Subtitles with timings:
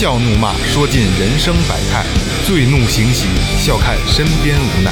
[0.00, 2.02] 笑怒骂，说尽人生百态；
[2.46, 3.28] 醉怒行喜，
[3.58, 4.90] 笑看身边无奈。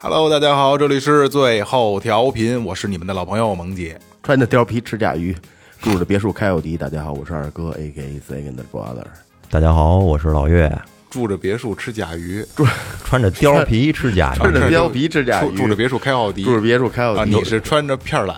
[0.00, 3.96] Hello，大家好，这里是最后调频，我是你们的老朋友萌姐。
[4.24, 5.36] 穿着貂皮吃甲鱼，
[5.80, 6.76] 住着别墅开奥迪。
[6.76, 9.06] 大家好，我是二哥，A K A Second Brother。
[9.48, 10.76] 大家好，我是老岳，
[11.10, 12.42] 住着别墅吃甲鱼，
[13.04, 17.24] 穿着貂皮吃甲鱼穿着，貂皮吃甲鱼，住住着别墅开奥迪，住着别墅开奥啊！
[17.24, 17.32] 迪。
[17.32, 18.36] 你是穿着片儿懒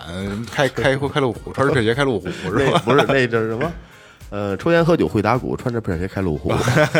[0.51, 2.81] 开开开路虎，穿着皮鞋开路虎是吧？
[2.83, 3.71] 不是那叫什么？
[4.31, 6.51] 呃，抽烟喝酒会打鼓，穿着皮鞋开路虎。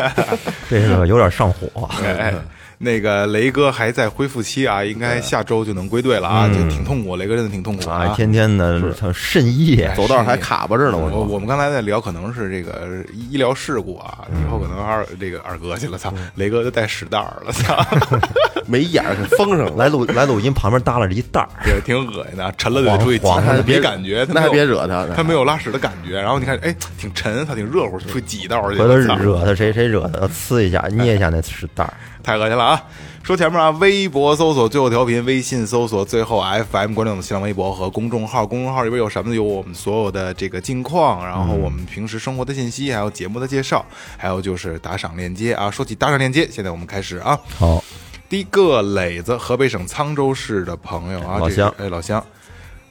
[0.70, 1.90] 这个有点上火。
[2.04, 2.34] 哎哎，
[2.84, 8.14] 那个雷哥还在恢复期啊，应该下周就能归队了啊，就挺痛苦，雷哥真的挺痛苦啊，啊。
[8.16, 11.24] 天天的他肾液，走道还卡巴着呢，我我。
[11.34, 17.86] 我们刚才在聊，可能是这个医疗事故啊，以后可能二这个二哥去了，操，雷哥就带屎袋儿了，操，
[18.68, 19.74] 没眼儿给封上了。
[19.76, 23.28] 来录 来录音，旁边耷拉着一袋儿，对，挺恶心的，沉了就得出去挤，
[23.66, 31.94] 别感觉，他那还别惹他他没有拉屎的感觉，然后你看，哎，挺沉，他挺热乎，出去挤道去回头惹他谁谁惹他，呲一下捏一下那屎袋儿。
[32.24, 32.82] 太恶心了啊！
[33.22, 38.46] 说前面啊，微博搜索最后调频，微信搜索最后 FM，关注我们的新浪微博和公众号。
[38.46, 39.36] 公众号里边有什么呢？
[39.36, 43.86] 有我们所有的这个近况，然后我们平时生活的信息，还有节目的介绍，
[44.18, 45.70] 还有就是打赏链接啊。
[45.70, 47.38] 说起打赏链接，现在我们开始啊。
[47.58, 47.84] 好，
[48.30, 52.24] 第一个磊子，河北省沧州市的朋友啊，老乡哎，老乡。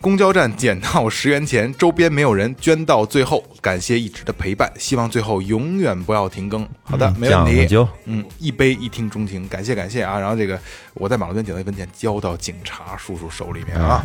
[0.02, 6.68] 公交站捡到十元钱，周边没有人捐到最后，感谢一直的陪伴，希望最后永远不要停更。
[6.82, 7.58] 好的，没问题。
[7.60, 10.18] 讲究嗯，一杯一听钟情，感谢感谢啊！
[10.18, 10.58] 然后这个
[10.94, 14.04] 我在马路边捡到一分钱，交到警察叔叔手里面啊。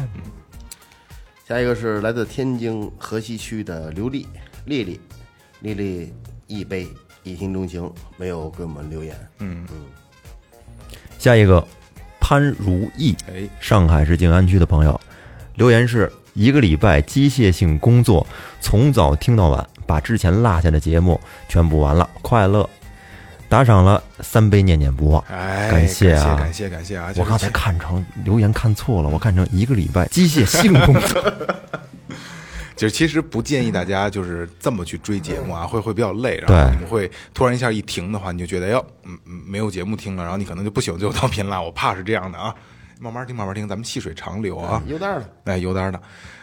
[1.47, 4.27] 下一个是来自天津河西区的刘丽
[4.65, 4.99] 丽丽，
[5.61, 6.13] 丽丽
[6.45, 6.87] 一杯
[7.23, 9.15] 一听钟情，没有给我们留言。
[9.39, 9.79] 嗯嗯
[11.17, 11.67] 下一个
[12.19, 15.01] 潘如意，哎，上海市静安区的朋友
[15.57, 18.25] 留言是一个礼拜机械性工作，
[18.61, 21.19] 从早听到晚，把之前落下的节目
[21.49, 22.67] 全部完了，快乐。
[23.49, 27.11] 打赏了三杯念念不忘，哎，感谢啊感谢感谢啊！
[27.15, 31.33] 我刚才看成留言看错了，我看成一个礼拜机械性工作。
[32.75, 41.59] 就是其实不建议大家就是这么去追节目啊，会会比较累，然后你们会突然一下一停的话，你就觉得哟，嗯嗯，没有节目听了，然后你可能就不喜欢最后调频了。
[41.63, 42.53] 我怕是这样的啊，
[42.99, 44.81] 慢慢听，慢慢听，咱们细水长流啊。
[44.87, 46.01] 有点儿了，哎，有点儿的。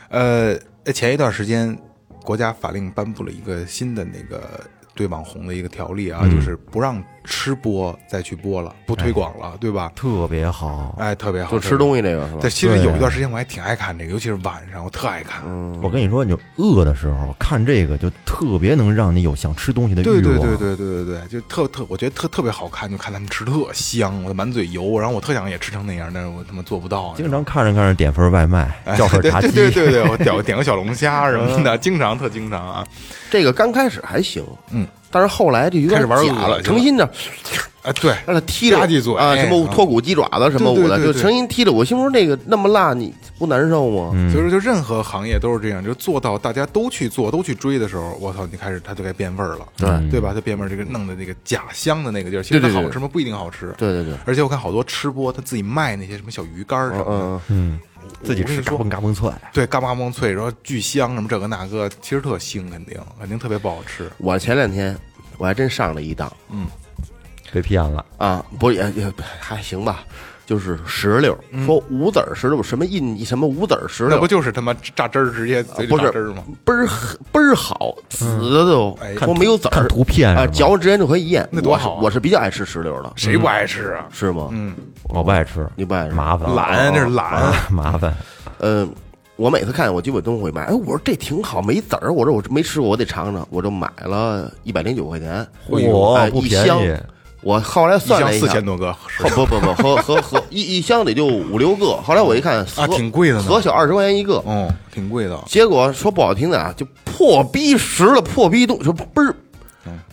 [0.09, 1.77] 呃，前一段时间，
[2.23, 4.61] 国家法令颁布了一个新的那个
[4.95, 9.91] 对网红的一个条例啊，就是不让吃播再去播了，不推广了，对吧？
[9.97, 10.95] 特别好。
[10.99, 12.51] 哎，特别好，就吃东西这个是吧对，？
[12.51, 15.43] 其实有一段时间我还挺爱看这个，尤其是晚上，我特爱看。
[15.83, 20.15] 我跟你说，你就饿的时候看这个，就特别能让你有想吃东西的欲望。
[20.15, 27.15] 对对对对对对对，就特特，我觉得特特别好看，就看他们吃特香，我满嘴油，然后我特想也吃成那样，但是我他妈做不到啊。
[27.17, 29.51] 经常看着看着点份外卖，哎叫份对炸鸡。
[29.53, 32.87] 对对对对，我点点个小龙虾什么的，经常特经常啊。
[33.31, 37.09] 这个刚开始还行，嗯，但是后来就有点开始玩恶假了，了是吧诚心的
[37.83, 41.71] 哎，对，让他踢了吧唧嘴啊，什么嗯脱骨鸡爪子什么我的，对对对对就成心踢了。
[41.71, 44.11] 我心说那个那么辣，你不难受吗？
[44.33, 50.33] 所以说，就任何行业都是这样，就做到大家都去做、都去追的时候，我操，你开始它就该变味儿了，对对吧？
[50.35, 53.07] 它变味儿，这个弄的那个假香的那个劲儿，其实它对对对好吃吗？
[53.13, 53.75] 不一定好吃。
[53.77, 57.79] 对对对，而且我看好多吃播，他自己卖那些什么小鱼干儿什么的，嗯，嗯，
[58.23, 59.31] 自己吃嘎嘣嘎嘣脆。
[59.53, 64.11] 对，嘎巴嘣脆，然后巨香，什么这个那个，其实特腥，肯定肯定特别不好吃。
[64.19, 64.97] 我前两天
[65.39, 66.67] 我还真上了一当嗯
[67.53, 70.05] 被骗了，啊，不也也还行吧，
[70.47, 76.43] 就是石榴，说无籽儿石榴，什么印什么无籽儿石榴那不，就是他妈榨汁儿直接嘴里不是榨汁儿吗？
[76.65, 76.87] 倍儿
[77.33, 81.49] 倍儿好，紫的都哎，说没有籽儿，看图片啊，嚼完之间就可以咽。
[81.51, 84.07] 那多好啊我是比较爱吃石榴的，谁不爱吃啊？
[84.13, 84.49] 是吗？
[84.53, 84.75] 嗯，
[85.05, 87.27] 我不爱吃，你不爱吃麻烦，懒，那是懒。
[87.27, 88.15] 啊麻烦。
[88.59, 88.89] 嗯，
[89.37, 90.65] 我每次看我基本都会买。
[90.65, 92.13] 哎，我说这挺好，没籽儿。
[92.13, 93.47] 我说我没吃过，我得尝尝。
[93.51, 96.95] 我就买了一百零九块钱，嚯，哎不便一箱宜。
[97.45, 101.95] 我后来算了一下，四千多个，后不不不，和和和一一箱得就五六个。
[101.99, 104.37] 后来我一看，啊合挺贵的呢合小二十块钱一个。
[104.47, 105.39] 哦，挺贵的。
[105.47, 109.37] 结果说不好听的啊，就破逼实了，破逼东，就倍儿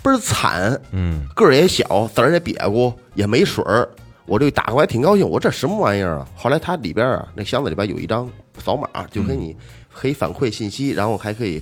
[0.03, 3.87] 倍儿惨，嗯，个儿也小，籽儿也瘪咕，也没水儿。
[4.25, 6.25] 我我这打过来挺高兴，我这什么玩意儿啊？
[6.37, 8.29] 后来它里边啊，那箱子里边有一张
[8.63, 9.53] 扫码，就给你
[9.93, 11.61] 可以反馈信息，然后还可以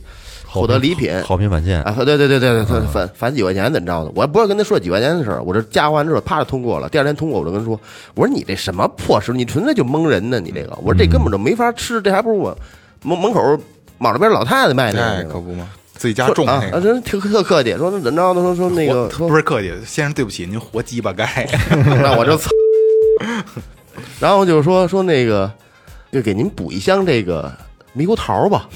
[0.52, 1.12] 获得礼品。
[1.24, 4.12] 好评返现，啊，对对对对对，返返返几块钱怎么着的？
[4.16, 6.90] 我还不是跟他说几块钱的事儿，我这加完之后，啪就通过了。
[6.90, 7.80] 第二天通过，我就跟他说，
[8.16, 12.58] 我说你这什么破事，你纯粹就蒙人呢，你这个，我说这根本就没法吃，这还不如我
[13.04, 13.58] 门门口
[13.98, 15.34] 马路边老太太卖的哎，那个。
[15.34, 16.82] 可不吗，自己家种啊，啊种那个。
[16.82, 18.42] 真特特客气，说那怎么着他？
[18.42, 21.48] 说说那个不是客气，先生对不起，您活鸡巴该。
[22.02, 22.50] 那我就操。
[24.20, 25.52] 然后就是说说那个，
[26.12, 27.52] 就给您补一箱这个
[27.96, 28.70] 猕猴桃吧，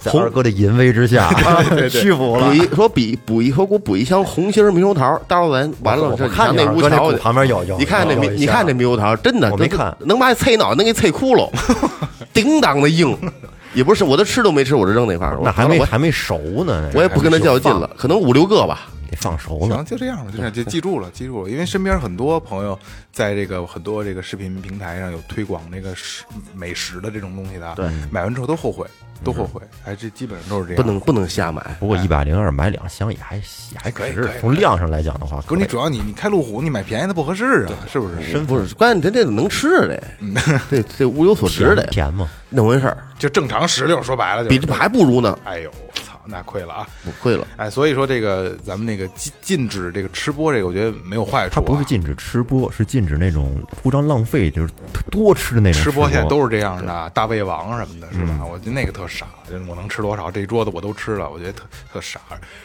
[0.00, 1.30] 在二哥的淫威之下
[1.90, 2.54] 屈服了补。
[2.54, 11.50] 一说比补一说给我补一箱红心儿猕猴桃，到时候咱完了我这看那屋那鼓旁边有有，你看那你看下这猕猴桃，真的都我没看能把菜脑能给脆窟窿，
[12.32, 13.16] 叮当的硬，
[13.74, 15.40] 也不是我都吃都没吃，我就扔那块儿了。
[15.44, 18.88] 那还没还没熟呢，我我也不跟他较劲了，可能五六个吧。
[19.10, 19.84] 得放熟了行，。
[19.84, 21.50] 就这样吧，就这样，就记住了，记住了。
[21.50, 22.78] 因为身边很多朋友
[23.12, 26.24] 在这个很多这个视频平台上有推广那个食
[26.54, 28.86] 美食的这种东西的啊，对买完之后都后悔，
[29.24, 30.82] 都后悔，哎，这基本上都是这样。
[30.82, 33.42] 不能不能瞎买，不过一百零二买两箱也还也
[33.76, 38.38] 还可以从量上来讲的话，不是你主要你你开路虎，你买便宜的不合适啊，是不是？
[38.40, 40.02] 不是关键，这这能吃得，
[40.70, 42.28] 这这物有所值得，甜吗？
[42.48, 46.86] 那回事儿，就正常石榴，说白了就比这还不如呢，哎呦，我操，那亏了啊！
[47.04, 47.46] 不亏了。
[47.56, 51.54] 哎，所以说这个咱们那个禁禁止这个吃播，这个我觉得没有坏处、啊。
[51.54, 54.72] 它不是禁止吃播，是禁止那种铺张浪费，就是
[55.10, 58.44] 多吃的那种吃播，现在都是这样的，大胃王什么的，是吧？
[58.44, 59.26] 我觉得那个特傻，
[59.68, 62.20] 我能吃多少，这一桌子我都吃了，我觉得特特傻。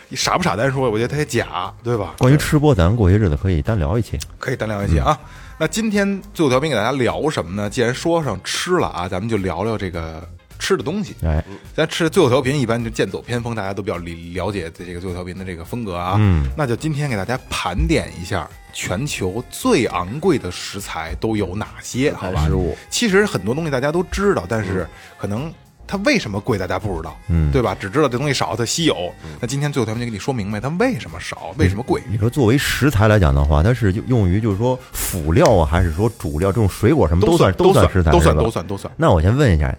[0.09, 2.15] 你傻不傻单说，我觉得他也假，对吧？
[2.17, 4.19] 关于吃播，咱过些日子可以单聊一期。
[4.37, 5.17] 可以单聊一期啊。
[5.57, 7.69] 那今天最后调频给大家聊什么呢？
[7.69, 10.27] 既然说上吃了啊，咱们就聊聊这个
[10.65, 11.15] 吃的东西。
[11.21, 11.43] 哎，
[11.75, 14.03] 咱吃最后调频一般就剑走偏锋，大家都比较了
[14.33, 16.15] 了解这个最后调频的这个风格啊。
[16.17, 22.47] 嗯，那就今天给大家盘点一下全球最昂贵的食材都有哪些，好吧？
[22.47, 24.87] 食物其实很多东西大家都知道，但是
[25.19, 25.53] 可能
[25.87, 27.77] 它为什么贵大家不知道，嗯对吧？
[27.79, 29.13] 只知道这东西少，它稀有。
[29.39, 32.01] 那今天最后调频就给你说明白它为什么少，为什么贵。
[32.09, 36.51] 你说作为食材来讲的话，它是用于就是说辅料啊，还是说主料？
[36.51, 38.91] 这种水果什么都算都都算食材，都算都算都算。
[38.97, 39.73] 那我先问一下，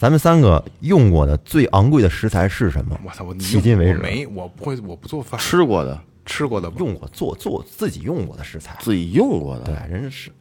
[0.00, 2.98] 咱们三个用过的最昂贵的食材是什么？
[3.04, 3.22] 我操！
[3.22, 8.74] 我迄今为止我没，我不会，我不做饭，吃过的，吃过的用过做做自己用过的食材。
[8.80, 10.32] 自己用过的，对，人是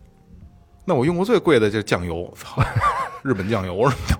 [0.85, 2.63] 那我用过最贵的就是酱油，操，
[3.21, 4.17] 日本酱油什么的。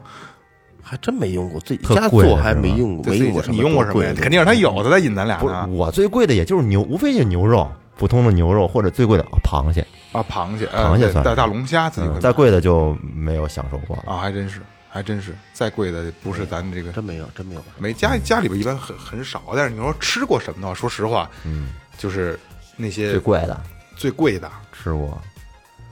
[0.81, 4.03] 还真没用过，自己特家做还没用过，没用过什么你用过什么？
[4.03, 5.65] 呀肯定是他有的，在引咱俩不是呢。
[5.69, 7.65] 我最贵的，也就是牛，无非就是牛肉，
[7.97, 14.03] 普通的牛肉或者最贵的啊螃蟹，啊，螃蟹，螃蟹算大大龙虾自己嗯再贵的就没有享受过了。
[14.05, 14.59] 啊，还真是，
[14.91, 17.63] 还真是，再贵的不是咱这个真没有，真没有。
[17.77, 22.39] 没家家里边一般很很少，但是你说吃过什么的话，说实话，嗯，就是
[22.75, 23.61] 那些最贵的
[23.95, 25.21] 最贵的，吃过，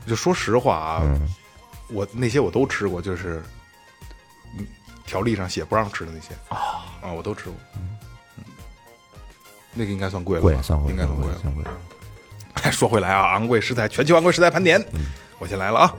[0.07, 1.27] 就说实话啊，嗯，
[1.89, 3.43] 我那些我都吃过，就是
[4.57, 4.65] 嗯
[5.05, 8.43] 条例上写不让吃的那些啊啊，我都吃过，嗯，
[9.73, 11.37] 那个应该算贵了算贵，应该算贵了。
[11.39, 11.63] 算贵。
[12.63, 14.83] 哎，说回来啊，昂贵食材，全球昂贵食材盘点，
[15.37, 15.95] 我先来了啊。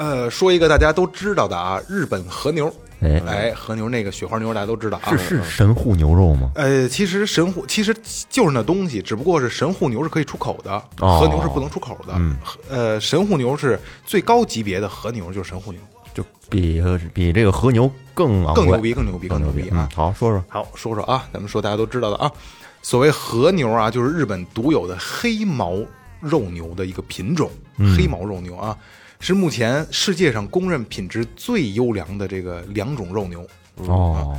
[0.00, 2.74] 呃，说一个大家都知道的啊，日本和牛。
[3.00, 5.10] 哎，哎，和牛那个雪花牛大家都知道啊。
[5.10, 6.50] 是是神户牛肉吗？
[6.54, 7.94] 呃，其实神户其实
[8.30, 12.14] 就是那东西，只不过是神户牛是可以出口的，哦和牛是不能出口的。
[12.16, 12.34] 嗯
[12.70, 15.78] 呃，神户牛是最高级别的和牛，就是神户牛，
[16.14, 16.82] 就比
[17.12, 19.86] 比这个和牛更更牛逼，更牛逼，更牛逼啊！
[19.86, 22.32] 嗯好，说说好，说说啊，咱们说大家都知道的啊，
[22.80, 25.76] 所谓和牛啊，就是日本独有的黑毛
[26.20, 27.50] 肉牛的一个品种，
[27.96, 28.76] 黑毛肉牛啊，
[29.20, 33.46] 是目前世界上公认品质最优良的这个两种肉牛。
[33.86, 34.34] 哦，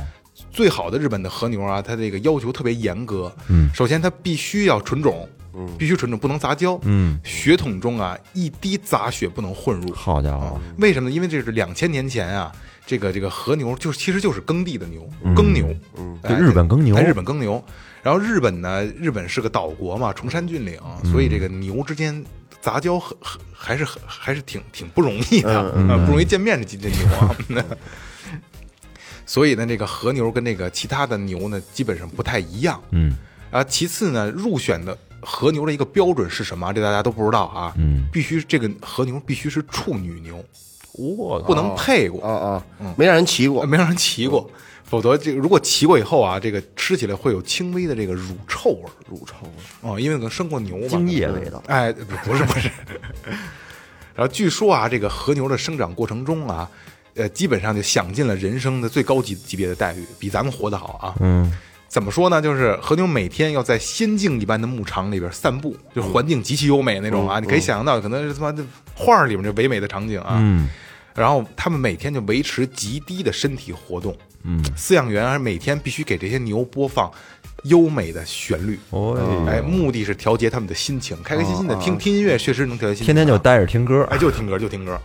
[0.50, 3.32] 最好的日本的和牛啊，它这个要求特别严格。
[3.48, 5.28] 嗯首先它必须要纯种，
[5.78, 6.78] 必须纯种，不能杂交。
[6.82, 9.92] 嗯，血统中啊，一滴杂血不能混入。
[9.94, 11.14] 好家伙，为什么呢？
[11.14, 12.52] 因为这是两千年前啊，
[12.84, 17.62] 这个这个和牛就是其实就是耕地的牛，耕牛，嗯对日本耕牛在日本耕牛。
[18.02, 22.24] 然后日本呢，日本是个岛国嘛，崇山峻岭，所以这个牛之间
[22.62, 27.36] 杂交很很还是很还是挺挺不容易的，啊不容易见面这几只牛啊。
[29.26, 32.80] 所以呢，这个和牛跟那个其他的牛呢，基本上不太一样。
[32.90, 33.16] 嗯
[33.50, 36.72] 啊，其次呢，入选的和牛的一个标准是什么？
[36.72, 37.72] 这大家都不知道啊。
[37.76, 40.42] 嗯，必须这个和牛必须是处女牛，
[40.92, 44.50] 我不能配过，啊啊，没让人骑过，没让人骑过，
[44.92, 49.50] 否则这个如果骑过以后啊，这个吃起来会有轻微的这个乳臭味儿乳臭味。
[49.80, 50.86] 哦，因为可能生过牛嘛。
[50.86, 51.62] 精液味道。
[51.66, 52.70] 哎，不是不是。
[54.14, 56.68] 然后据说啊，这个和牛的生长过程中啊，
[57.14, 61.14] 呃，基本上就享尽了人生的最高级级别的待遇，比咱们活得好啊。
[61.20, 61.50] 嗯，
[61.88, 62.42] 怎么说呢？
[62.42, 68.62] 就是和牛每天要在仙境一般的牧场里边散步，就环境极其优美那种啊，你可以想象到，可能是他妈的
[68.94, 70.36] 画儿里面这唯美的场景啊。
[70.38, 70.68] 嗯，
[71.14, 74.14] 然后他们每天就维持极低的身体活动。
[74.44, 77.10] 嗯，饲养员还每天必须给这些牛播放
[77.64, 78.78] 优美的旋律。
[78.90, 83.06] 哦，哎，目的是调节他们的心情，开开心心的听听音乐，确实能调节心情。
[83.06, 85.00] 天天就待着听歌，哎，就听歌就听歌，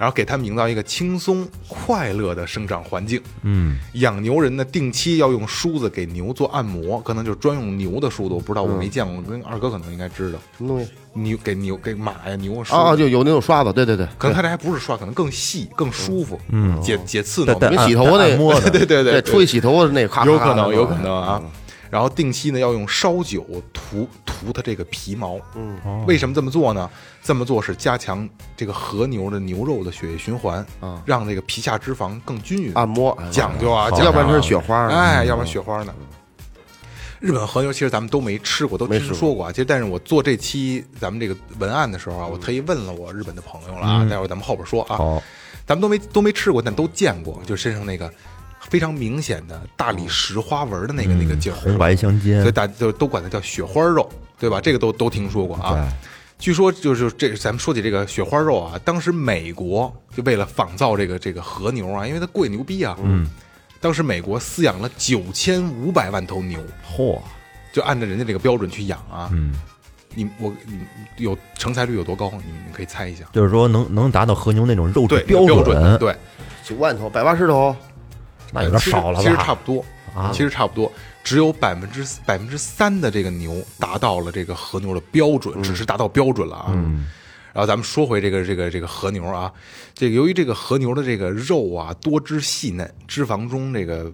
[0.00, 3.20] 然后给他们营造一个轻松快乐的生长环境。
[3.42, 10.38] 嗯，养牛人呢，定期要用梳子给牛做按摩，可能就是专用牛的梳子，我不知道，我没见过，跟二哥可能应该知道。
[10.56, 10.90] 什么东西？
[11.12, 17.76] 牛给牛给马呀牛梳，啊，就有那种刷子，对对对，可能他这还不是刷，可能更细更舒服，嗯，解解刺挠你。
[17.78, 21.42] 洗头那按摩的，对对对，出去洗头的那咔， 有咔咔的可能有可能啊。
[21.90, 26.88] 然后定期呢要用烧酒涂涂它这个皮毛，嗯，为什么这么做呢？
[27.22, 32.72] 这么做是加强这个和牛的牛肉的血液循环，啊让这个皮下脂肪更均匀。
[32.74, 34.94] 按摩讲究啊，要不然就是雪花呢。
[34.94, 35.92] 哎，要不然雪花呢？
[37.18, 39.52] 日本和牛其实咱们都没吃过，都听说过啊。
[39.52, 44.96] 其实，但是我做这期咱们这个文案的时候啊，我特意问了我日本的朋友了啊，待会儿咱们后边说啊。
[44.96, 45.22] 好，
[45.66, 48.10] 咱们都没都没吃过，但都见过，就身上那个
[48.70, 52.40] 非常明显的大理石花纹的那个、那个劲儿，红白相间。
[52.40, 54.08] 所以，大家就都管它叫雪花肉，
[54.38, 54.60] 对吧？
[54.60, 55.92] 这个都都听说过啊。
[56.38, 63.28] 据说就是这，咱们说起这个雪花肉啊，当时美国就为了仿造这个这个和牛啊，因为它贵牛逼啊，嗯，
[63.78, 66.58] 当时美国饲养了九千五百万头牛，
[66.88, 67.18] 嚯，
[67.72, 69.28] 就按照人家这个标准去养啊。
[69.32, 69.52] 嗯，
[70.14, 70.80] 你我你
[71.18, 72.30] 有成才率有多高？
[72.30, 73.26] 你们可以猜一下。
[73.32, 75.98] 就是说能能达到和牛那种肉质对，标标准。
[75.98, 76.16] 对，
[76.64, 77.76] 九万头，百八十头，
[78.52, 79.22] 那有点少了吧？
[79.22, 80.92] 其实差不多啊其实差不多，
[81.22, 86.72] 只有百分之百分之三的这个牛达到了这个和牛的标准，只是达到标准了啊。
[87.52, 89.52] 然后咱们说回这个这个这个和牛啊，
[89.94, 94.12] 这个由于这个和牛的这个肉啊多汁细嫩，脂肪中这个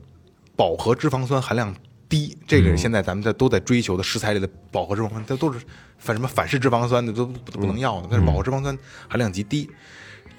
[0.54, 1.74] 饱和脂肪酸含量
[2.08, 5.60] 低，这个是现在咱们在都在追求的食材里的饱和脂肪酸，它都是
[5.98, 8.76] 反什么反式脂肪酸的都不不能要的，但是饱和脂肪酸
[9.08, 9.70] 含量极低。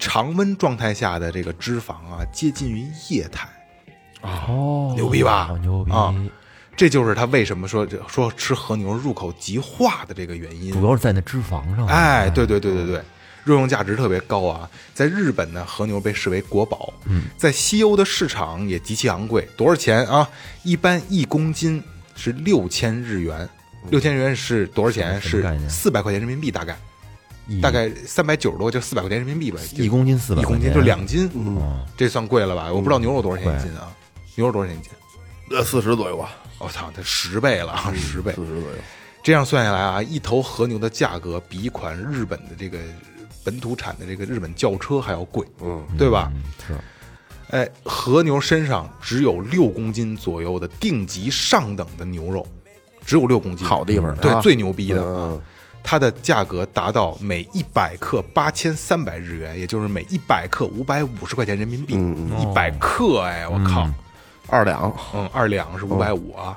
[0.00, 3.48] 常温状态下的这个脂肪啊，接近于液态。
[4.22, 6.14] 哦，牛逼吧牛逼啊
[6.76, 10.72] 这就是他为什么说说吃和牛入口即化的这个原因。
[10.72, 11.84] 主要是在那脂肪上。
[11.88, 13.02] 哎，对对对对对，
[13.42, 14.70] 肉用价值特别高啊！
[14.94, 20.28] 在日本呢，和牛被视为国宝，嗯，在西欧的市场也极其昂贵，多少钱啊？
[20.62, 21.82] 一般一公斤
[22.14, 23.48] 是六千日元，
[23.90, 25.20] 六千日元是多少钱？
[25.20, 26.78] 是四百块钱人民币，大概
[27.60, 32.72] 大概三百九十多，就四百块钱人民币吧，一公斤四百，一公斤就两斤，嗯这算贵了吧？
[32.72, 33.90] 我不知道牛肉多少钱一斤啊？
[34.38, 34.92] 牛肉多少钱一斤？
[35.50, 38.46] 呃，四十左右吧，我操，它十倍了，啊， 十倍四。
[38.46, 38.76] 十左右。
[39.20, 42.78] 这样算下来啊，一头和牛的价格比一款日本的这个
[43.42, 46.30] 本土产的这个日本轿车还要贵，嗯，对吧？
[46.32, 46.74] 嗯是
[47.50, 52.46] 哎，和牛身上只有六公斤左右的定级上等的牛肉，
[53.04, 55.40] 只有六公斤，好地方对，啊最牛逼的，嗯
[55.82, 63.88] 它的价格达到每一百克八千三百日元，也就是每一百克五百五十块钱人民币，嗯一百克，哎，我靠，
[64.48, 66.56] 二两，嗯，二两是五百五啊。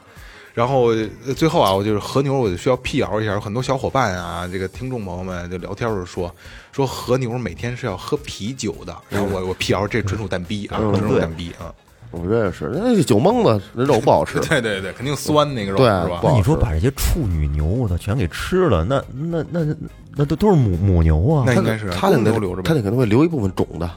[0.54, 0.88] 然后
[1.26, 6.36] 呃最后啊，我就是和牛，我就需要辟谣一下，有很多小伙伴啊，这个听众朋友们就聊天的时候说，
[6.74, 8.96] 说和牛每天是要喝啤酒的。
[9.10, 11.74] 然后我我辟谣，这纯属蛋逼啊，嗯纯属对蛋逼啊。
[12.12, 19.74] 我这也是，那酒蒙子那肉不好吃， 对对对，肯定酸那个肉对是吧那你说把这些处女牛，我操，全给吃了，那那那那
[20.18, 21.54] 那都都是母母牛啊那。
[21.54, 23.90] 应该是他那公牛留着呗他那可能会留一部分种的。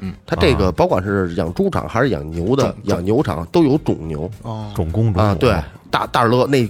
[0.00, 5.34] 嗯，他这个甭管是养猪场还是养牛的，养牛场都有种牛哦，种公猪啊。
[5.38, 5.56] 对，
[5.90, 6.66] 大大乐那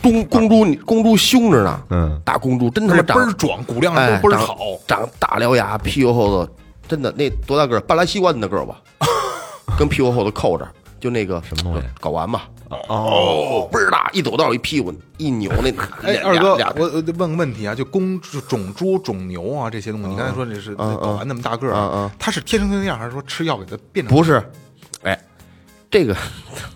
[0.00, 4.56] 公公猪公猪凶着呢，嗯，大公猪真他妈倍儿壮，骨量倍儿好。
[4.86, 6.52] 长大獠牙，屁股后头
[6.86, 7.80] 真的那多大个儿？
[7.80, 8.80] 半拉西瓜那个儿吧，
[9.78, 10.66] 跟屁股后头扣着，
[11.00, 12.48] 就那个什么东西睾丸吧，
[12.88, 15.70] 哦，倍儿大，一走道一屁股一扭那。
[16.02, 24.16] 哎，二哥俩，我我问个问题啊，就公就种猪、种牛啊这些东西，你刚才说这是嗯睾丸那么大个儿嗯啊嗯，它是天生就那样，还是说吃药给它变成？
[24.16, 24.44] 不是，哎，
[25.92, 26.16] 这个，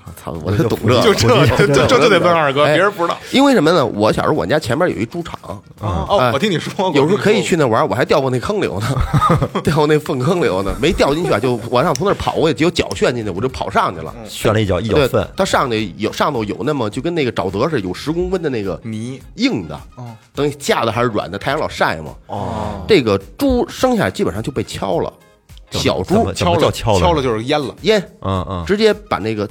[0.05, 3.17] 我 操，我就懂这个，就这就这就得问二哥，哎别人不知道。
[3.33, 3.85] 因为什么呢？
[3.85, 5.39] 我小时候我家前面有一猪场，
[5.81, 8.87] 哦，哎我听你说过，有时候可以去那玩儿，我还掉过那坑里头呢，
[9.65, 14.15] 掉过那粪坑里头呢，没掉进去啊，就往上从那儿跑过去，结果脚旋进去，我就跑上去了。
[14.29, 20.05] 旋了一脚一脚对粪，，它上去有上头有那么就跟那个沼泽似的，有十公分的那个泥硬的，哦
[20.35, 22.11] 等于架的还是软的，太阳老晒嘛。
[22.27, 25.11] 哦，这个猪生下来基本上就被敲了，
[25.71, 27.75] 小猪敲了敲了敲了就是淹了。
[27.83, 29.49] 烟嗯嗯直接把那个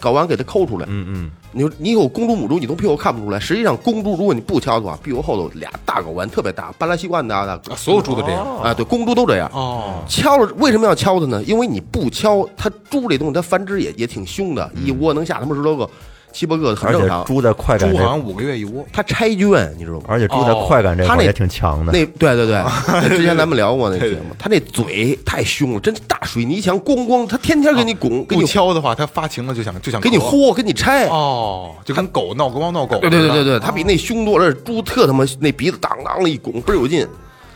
[0.00, 0.86] 睾丸给它抠出来。
[0.88, 3.38] 嗯嗯，你你有公猪母猪，你从屁股看不出来。
[3.38, 9.50] 实际上，公猪如果你不敲的话，屁股后头俩大睾丸特别大，半拉西瓜那么所有猪都这样啊，对，公猪都这样。
[9.52, 11.42] 哦，敲了为什么要敲它呢？
[11.44, 15.88] 因为你不敲，它猪这东西它繁殖也也挺凶的，一窝能下他妈十多个。
[16.32, 17.24] 七八个很而且正常。
[17.24, 20.04] 猪在快感这，猪好像五个月一窝，它拆圈，你知道吗？
[20.08, 21.92] 而且猪在快感这他那块也挺强的。
[21.92, 22.62] 那对对对，
[23.16, 31.06] 之前咱们聊过那节目，他那嘴太凶了，真是大水泥墙，咣咣，它天天给你拱，给不你敲的话，它发情了就想就想给你豁，给你拆。
[31.08, 33.10] 哦，就跟狗闹光闹狗对。
[33.10, 34.52] 对对对对，他比那凶多了。
[34.52, 37.06] 猪特他妈那鼻子当当的一拱，倍儿有劲。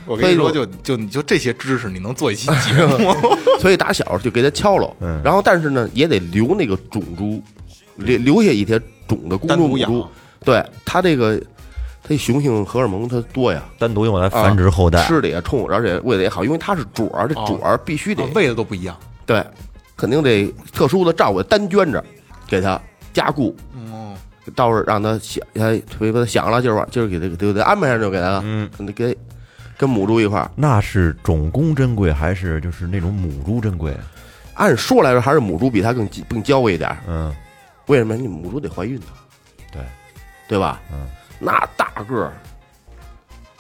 [0.06, 3.14] 我跟你说，就就你就这些知识，你能做一期节目？
[3.58, 7.42] 所以打小就给他敲了，嗯然后但是呢也得留那个种猪，
[7.96, 10.08] 留留下一些种的公单独养猪母猪。
[10.44, 11.40] 对它这个，
[12.02, 18.96] 它雄性荷尔蒙它多呀，单独用来繁殖后代，吃的也冲，而且喂的也好，因为它是主儿，这主儿必须得啊喂的都不一样。
[19.24, 19.42] 对，
[19.96, 22.04] 肯定得特殊的照顾，单捐着
[22.46, 22.78] 给它
[23.12, 24.14] 加固，嗯，
[24.54, 29.16] 到时候让它想，他比如说他想了，今儿晚今儿给它给他安排上就给他，嗯，给
[29.78, 30.50] 跟母猪一块儿。
[30.54, 33.96] 那是种公珍贵还是就是那种母猪珍贵？
[34.54, 36.98] 按说来说，还是母猪比它更更娇贵一点儿。
[37.08, 37.34] 嗯，
[37.86, 38.16] 为什么？
[38.16, 39.06] 你母猪得怀孕呢，
[39.72, 39.82] 对，
[40.48, 40.80] 对吧？
[40.92, 41.06] 嗯，
[41.38, 42.32] 那大个儿，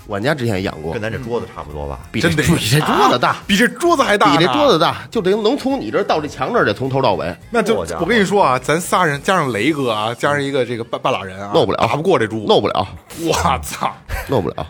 [0.06, 2.00] 我家之前养过跟，咱这桌子差不多吧？
[2.12, 12.44] 比这真得比这桌子大， 比这桌子还大呢，比这桌子大，就得能从你这儿到这墙这儿得从头到尾，那就好家伙我跟你说啊，咱仨人加上雷哥啊，加上一个这个半半拉人啊，弄不了打不过这猪。
[12.46, 12.86] 弄不了，
[13.20, 13.94] 我操，
[14.28, 14.66] 弄不了。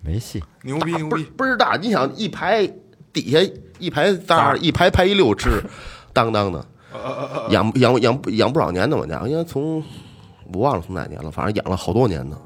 [0.00, 0.42] 没戏。
[0.62, 1.24] 牛逼牛倍儿逼！
[1.36, 2.66] 倍儿大，你想一排
[3.12, 5.62] 底下一排仨一排排一溜吃，
[6.12, 6.64] 当当的，
[7.50, 9.82] 养养养养不少年的，我家，应该从
[10.52, 12.36] 我忘了从哪年了，反正养了好多年呢。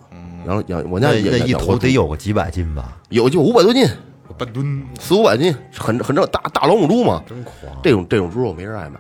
[0.47, 2.97] 然后养我家也那一头得有有个几百斤吧？
[3.11, 3.87] 有就五百多斤，
[4.39, 7.23] 半吨四五百斤，很很正大大老母猪嘛。
[7.29, 8.99] 真狂这种这种猪肉没人爱买，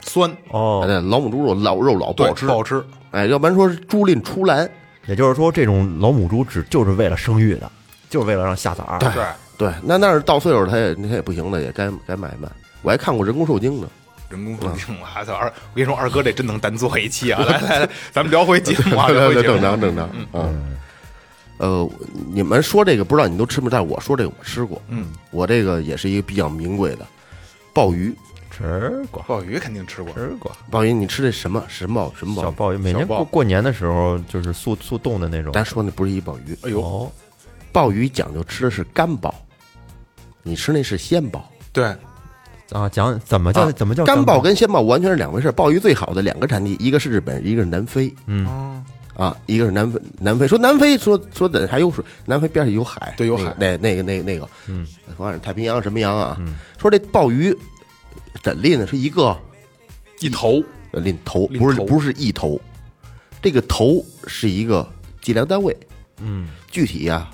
[0.00, 0.82] 酸，哦！
[0.84, 2.84] 对，老母猪肉老肉老不，好吃不，好吃。
[3.12, 4.68] 哎，要不然说是猪吝出栏，
[5.06, 7.70] 也就是说，这种老母猪只就是为了生育的，
[8.08, 8.98] 就是为了让下崽儿。
[8.98, 9.10] 对，
[9.56, 12.48] 对，那那是到岁数它也它也不行了，也该该卖一卖。
[12.82, 13.86] 我还看过人工受精呢，
[14.30, 15.06] 人工受精了！
[15.36, 17.42] 二，我跟你说，二哥这真能单做一期啊！
[17.44, 19.54] 来来来，咱们聊回节目啊， 聊回节目。
[19.54, 20.76] 正常正常，嗯。
[21.58, 21.90] 呃，
[22.32, 23.68] 你们说这个不知道你们都吃没？
[23.68, 27.06] 但我说这个我吃过，嗯，我这个也是一个比较名贵的
[27.74, 28.14] 鲍鱼。
[28.50, 30.50] 吃过，鲍鱼肯定吃过，吃过。
[30.70, 32.76] 鲍鱼，你吃的什么什么鲍什么小鲍鱼？
[32.76, 35.52] 鲍鱼，每年过过年的时候就是速速冻的那种。
[35.52, 37.12] 咱说那不是一鲍鱼，哎呦，哦，
[37.72, 39.34] 鲍鱼讲究吃的是干鲍，
[40.42, 41.50] 你吃那是鲜鲍。
[41.72, 41.94] 对，
[42.72, 45.50] 啊，讲怎么叫啊怎么叫干鲍鲍跟鲜鲍完全是两回事。
[45.52, 48.84] 鲍鱼最好的两个产地，一个是日本，一个是南非嗯嗯，
[49.16, 50.00] 啊，一个是南非。
[50.18, 54.86] 南非说南非说说的还有水，南非边上有海，对有海那那那个那个那个，嗯，
[55.18, 56.36] 反正太平洋什么洋啊？
[56.38, 57.56] 嗯说这鲍鱼
[58.42, 58.86] 怎拎呢？
[58.86, 59.36] 是一个
[60.20, 62.60] 一头呃拎头，拎头不是不是一头，
[63.42, 64.88] 这个头是一个
[65.20, 65.76] 计量单位，
[66.20, 67.28] 嗯具体呀、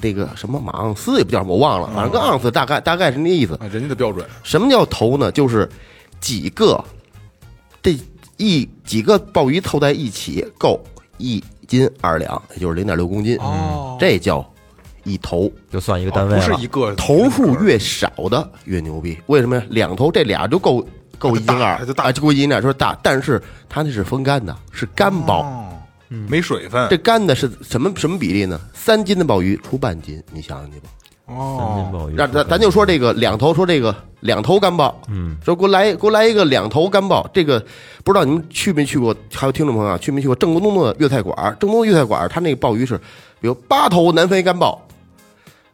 [0.00, 3.54] 那个什么马盎司也不叫什么，我忘了，反正跟盎司大概大概是那意思。
[3.54, 5.32] 啊，人家的标准，什么叫头呢？
[5.32, 5.68] 就是
[6.20, 6.82] 几个
[7.82, 7.96] 这
[8.36, 10.80] 一几个鲍鱼凑在一起够
[11.18, 14.44] 一斤二两，也就是零点六公斤，哦这叫
[15.04, 15.50] 一头。
[15.70, 16.56] 就算一个单位不了。
[16.56, 19.62] 是一个头数越少的越牛逼，为什么呀？
[19.70, 20.86] 两头这俩就够
[21.18, 22.98] 够一斤二，就大啊，就够一斤二，就是大。
[23.02, 25.66] 但是它那是风干的，是干鲍。
[26.10, 28.60] 哦，没水分这干的是什么什么比例呢？
[28.74, 30.88] 三斤的鲍鱼出半斤，你想想去吧。
[31.26, 37.24] 三斤哦，鲍鱼，让咱咱就说这个两头，说这个两头干鲍，嗯，说给我来给我来一个两头干鲍。
[37.32, 37.64] 这个
[38.02, 39.14] 不知道你们去没去过？
[39.32, 41.56] 还有听众朋友啊，去没去过正宗的粤菜馆？
[41.60, 42.98] 正宗的粤菜馆，它那个鲍鱼是，
[43.40, 44.84] 比如八头南非干鲍，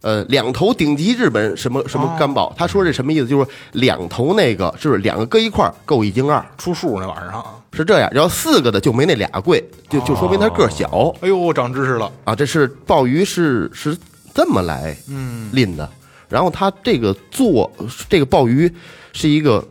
[0.03, 2.55] 呃，两头顶级日本什么什么干鲍。
[2.57, 3.27] 他说这什么意思？
[3.27, 8.09] 就是两头那个就是两个搁一块儿够一斤二，出数那晚上啊，是这样。
[8.13, 12.35] 然后四个的就没那俩贵，就就说明它个儿小哎呦，长知识了，啊。
[12.35, 13.97] 这是鲍鱼是是
[14.35, 15.89] 这么来嗯，拎的。
[16.29, 17.71] 然后它这个做
[18.09, 18.71] 这个鲍鱼
[19.13, 19.65] 是一个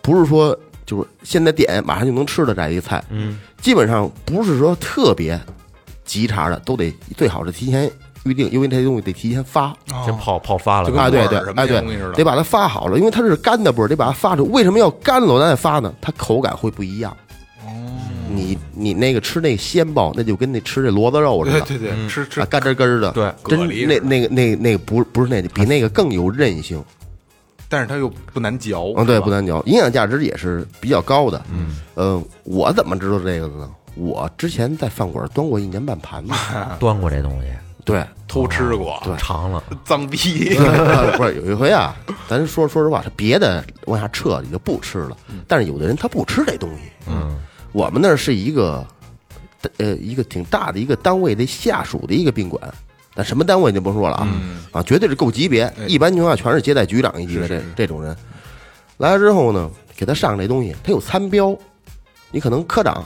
[0.00, 5.40] 不是说就是现在点马上就能吃的这样一个菜，嗯，基本上不是说特别
[6.04, 7.90] 急茬的，都得最好是提前
[8.24, 11.80] 预定，因为这东西得提前发先泡泡发了啊，对对哎对
[12.14, 14.44] 得把它发好了，因为它是干的不是得把它发出。
[14.52, 15.92] 为什么要干了咱再发呢？
[16.00, 17.16] 它口感会不一样。
[17.64, 17.70] 哦，
[18.28, 26.82] 你你那个吃那鲜鲍，那就跟那吃这骡子肉似的，对对对，吃吃啊，干吱根儿的，对真那那个那那个不不是那个，比那个更有韧性。
[27.68, 31.42] 但是它又不难嚼，嗯，对，不难嚼，营养价值也是比较高的。
[31.50, 33.70] 嗯，呃，我怎么知道这个的呢？
[33.94, 36.32] 我之前在饭馆端过一年半盘子，
[36.78, 37.48] 端过这东西，
[37.84, 39.16] 对，偷吃过，对。
[39.16, 40.54] 尝了，脏逼，
[41.16, 41.94] 不是有一回啊，
[42.28, 45.16] 咱说说实话，他别的往下撤你就不吃了，
[45.48, 46.82] 但是有的人他不吃这东西。
[47.08, 47.36] 嗯，
[47.72, 48.86] 我们那儿是一个，
[49.78, 52.62] 呃，一个挺大的一个单位的下属的一个宾馆，
[53.14, 54.28] 但什么单位就不说了啊，
[54.70, 58.16] 啊，绝对是够级别，一般情况下全是接待局长一级的这这种人。
[58.98, 61.56] 来了之后呢，给他上这东西，他有餐标，
[62.30, 63.04] 你可能科长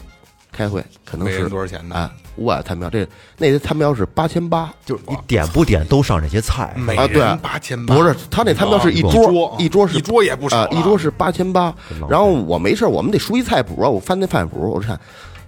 [0.56, 1.94] 开会，可能是人多少钱呢？
[1.94, 3.06] 啊五百餐标，这
[3.38, 11.74] 那些餐标是八千八，就是你点不点都上这些菜，每啊对人八千八，不是他那餐标是一一桌桌一桌是一桌也不少一桌是八千八
[12.08, 14.98] 然后我没事，我们得熟悉菜谱啊，我翻那菜谱，我看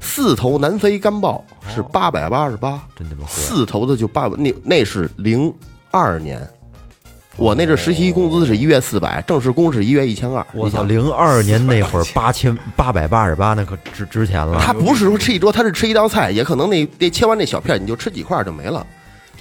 [0.01, 1.45] 四头南非干鲍
[1.75, 5.53] 是八百八十八，真他妈贵四头的就八百，那那是零
[5.91, 6.49] 二年，
[7.39, 10.45] 我那阵实习工资是一月四百，正式工是一月一千二。
[10.53, 14.61] 我操，零二年那会儿 八千八百八十八，那可值值钱了。
[14.61, 18.85] 他不是说吃一桌，他是吃一道菜，也可能那那切完那小片，你就吃几块就没了。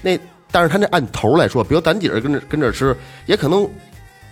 [0.03, 0.17] 那
[0.51, 3.67] 但是他那按头来说，比如咱几人跟着跟着吃，也可能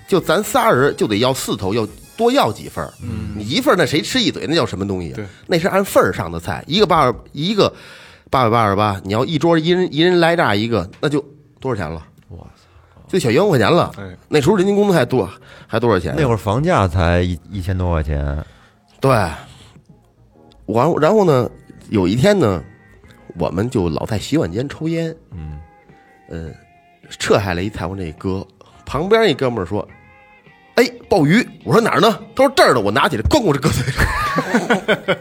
[0.08, 5.16] 就咱仨人就得要四头，要多要几份嗯，你一份那谁吃一嘴，那叫什么东西？
[5.48, 7.74] 那是按份儿上的菜，一个八一个
[8.30, 11.20] 八百八十八，你要一桌一人一人来这一个，那就
[11.60, 12.06] 多少钱了？
[13.16, 13.92] 就小一万块钱了。
[13.98, 15.30] 哎那时候人均工资还多，
[15.66, 16.14] 还多少钱？
[16.18, 18.44] 那会儿房价才一一千多块钱，
[19.00, 19.10] 对，
[20.66, 21.50] 完然后呢，
[21.90, 22.62] 有一天呢，
[23.38, 25.58] 我们就老在洗碗间抽烟，嗯，
[26.30, 26.54] 嗯，
[27.18, 28.46] 撤下来一菜，我那哥
[28.86, 29.88] 旁边一哥们儿说
[30.76, 32.20] ：“哎，鲍鱼。”我说哪儿呢？
[32.36, 32.82] 他说这儿呢。
[32.82, 35.18] 我拿起来，咣咣就搁嘴上。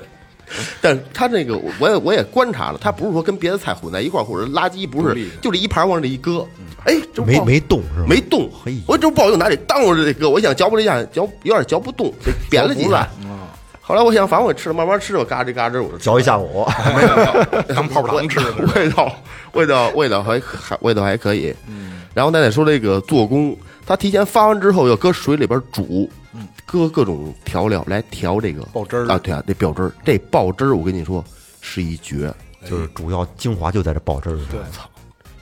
[0.81, 6.47] 但是他这个，我也我也观察了，他不是说跟别的菜混在一块儿，或者垃圾不是就这一盘往这一搁，
[6.85, 8.07] 哎，这没没动是吧？
[8.09, 8.77] 没动嘿。
[8.87, 13.09] 我这不好用拿这当我这搁，我想嚼不了一下，嚼有点嚼不动，就扁了几下。
[13.87, 16.67] 后来我想，反正我吃了，慢慢吃，我嘎吱嘎吱，我就嚼一下午，
[17.69, 18.51] 当泡泡糖吃的。
[18.75, 19.15] 味道
[19.53, 21.55] 味道味道还还味道还可以。
[22.15, 26.09] 然后咱再说这个做工，它提前发完之后要搁水里边煮，
[26.67, 31.25] 搁各种调料来调这个爆汁儿啊，对啊，这爆汁儿，这爆汁儿我跟你说
[31.61, 32.33] 是一绝，
[32.69, 34.47] 就是主要精华就在这爆汁儿上。
[34.51, 34.61] 对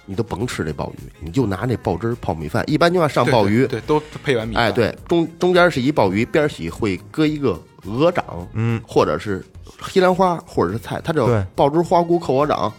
[0.05, 2.65] 你都甭吃这鲍鱼，你就拿这爆汁儿泡米饭。
[2.69, 4.65] 一般情况下上鲍鱼，对，对都配完米饭。
[4.65, 9.47] 哎，对，中中间是一鲍鱼，边儿起会搁一个鹅掌，嗯，或者是
[9.89, 12.71] 西兰花，或者是菜，它这对爆汁花菇扣鹅掌，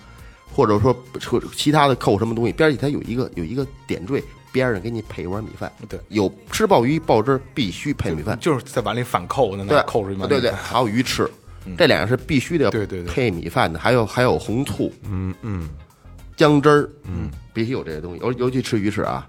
[0.54, 4.22] 或者说说其他的扣什么东西，边儿起它有一个有一个点缀，
[4.54, 5.70] 边上给你配一碗米饭。
[5.90, 11.30] 对有吃鲍鱼鲍汁必须配米饭，就是在碗里反扣的，对那，扣出一碗对对，还有鱼翅，
[11.78, 15.68] 这两个是必须的，对对对配米饭的，还有还有红醋、嗯嗯，
[16.38, 19.28] 姜汁儿，嗯，必须有这些东西，尤尤其吃鱼翅啊。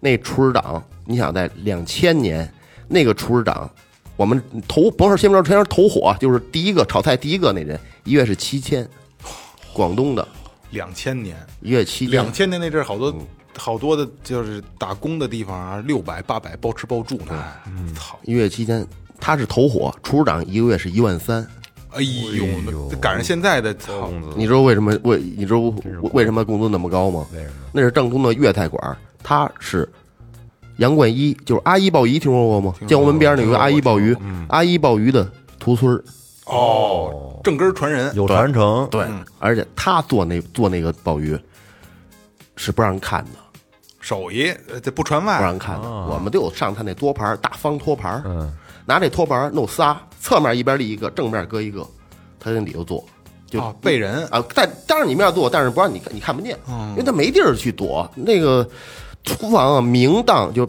[0.00, 2.50] 那厨师长，你想在两千年
[2.88, 3.70] 那个厨师长，
[4.16, 8.88] 我们头不是先不说先说头火，就是第一个炒菜第一个那人，一月是七千，
[9.74, 10.26] 广东的
[10.70, 13.26] 两千年，一月七千两，千年那阵儿好多嗯
[13.56, 17.44] 好多的，就是打工的地方啊，六百八百包吃包住呢。
[17.94, 18.18] 操！
[18.24, 18.86] 一月期间，
[19.18, 21.46] 他是头火，厨师长一个月是一万三。
[21.92, 22.46] 哎呦，
[22.90, 25.58] 那赶上现在的操，你知道为什么为你知道
[26.12, 27.26] 为什么工资那么高吗？
[27.32, 27.52] 为什么？
[27.72, 29.88] 那是正宗的粤菜馆，他是
[30.76, 32.72] 杨冠一，就是阿姨鲍鱼，听说过吗？
[32.86, 34.16] 建国门边儿那有个阿姨鲍鱼，
[34.48, 36.04] 阿姨鲍鱼的徒孙儿，
[36.46, 39.04] 哦，正根儿传人，有传承，对，
[39.40, 41.36] 而且他做那做那个鲍鱼
[42.60, 43.30] 是不让人看的，
[44.00, 45.88] 手艺呃这不传外不让，人看的。
[45.88, 48.52] 我们都有上他那托盘大方托盘，嗯，
[48.84, 51.86] 拿这托盘弄仨，侧面一边立一个，正面搁一个，
[52.38, 53.02] 他在里头做，
[53.46, 56.54] 就啊，背人啊，但当着你面做，但是不让你看，你看不见，
[56.90, 58.08] 因为他没地儿去躲。
[58.14, 58.68] 那个
[59.24, 60.68] 厨房啊，明档就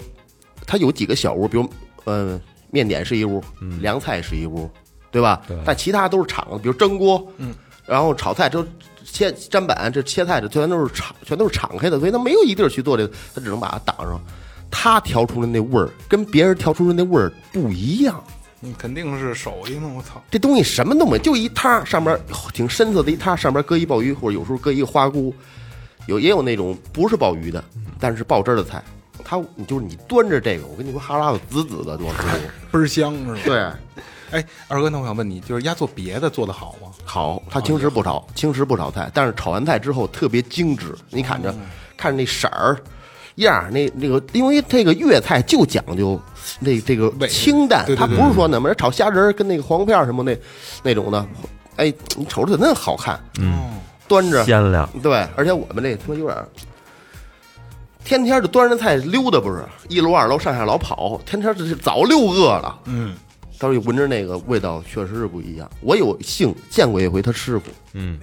[0.66, 1.70] 他有几个小屋，比如
[2.06, 3.44] 呃，面点是一屋，
[3.82, 4.70] 凉菜是一屋，
[5.12, 5.42] 对吧？
[5.46, 7.54] 对但其他都是敞的，比如蒸锅，嗯，
[7.86, 8.66] 然后炒菜都
[9.12, 14.20] 切砧板，这切菜的全都是敞，全都是敞开的，所以他没有一地儿去做这个，他只能把它挡上。
[14.72, 18.24] 他调出来那味儿跟别人调出来那味儿不一样。
[18.62, 20.24] 你肯定是手艺嘛，我操！
[20.30, 22.18] 这东西什么都没，就一汤，上边
[22.54, 25.34] 挺深色的一汤，上边搁一鲍鱼，或者有时候搁一个花菇，
[26.06, 27.64] 有也有那种不是鲍鱼的，
[28.00, 28.82] 但是爆汁儿的菜。
[29.32, 32.36] 它你就是你端着这个，我跟你说，哈喇子紫紫的，往出流。
[32.70, 33.40] 倍儿香是吧？
[33.46, 33.60] 对，
[34.32, 36.90] 哎，二哥，那我想问你，就是丫做别的做的好吗？
[37.06, 40.94] 好，他轻食不炒，轻食不炒菜，但是炒完菜之后特别精致。
[41.12, 41.56] 你看着，
[41.96, 42.78] 看着那色儿
[43.36, 46.20] 样儿，那那个，因为这个粤菜就讲究
[46.60, 50.38] 那这个清淡对，对它不是说那么炒虾仁儿跟那个黄片儿什么那
[50.84, 51.26] 那种的，
[51.78, 56.46] 哎，你瞅着那好看，嗯，端着鲜亮，对，而且我们这他妈有点儿，
[58.04, 62.80] 天天就端着菜溜达，不是一楼二楼上下老跑，天天这是早溜饿了。
[62.86, 63.16] 嗯，
[63.58, 65.70] 到时候闻着那个味道确实是不一样。
[65.82, 68.20] 我有幸见过一回他师傅，嗯，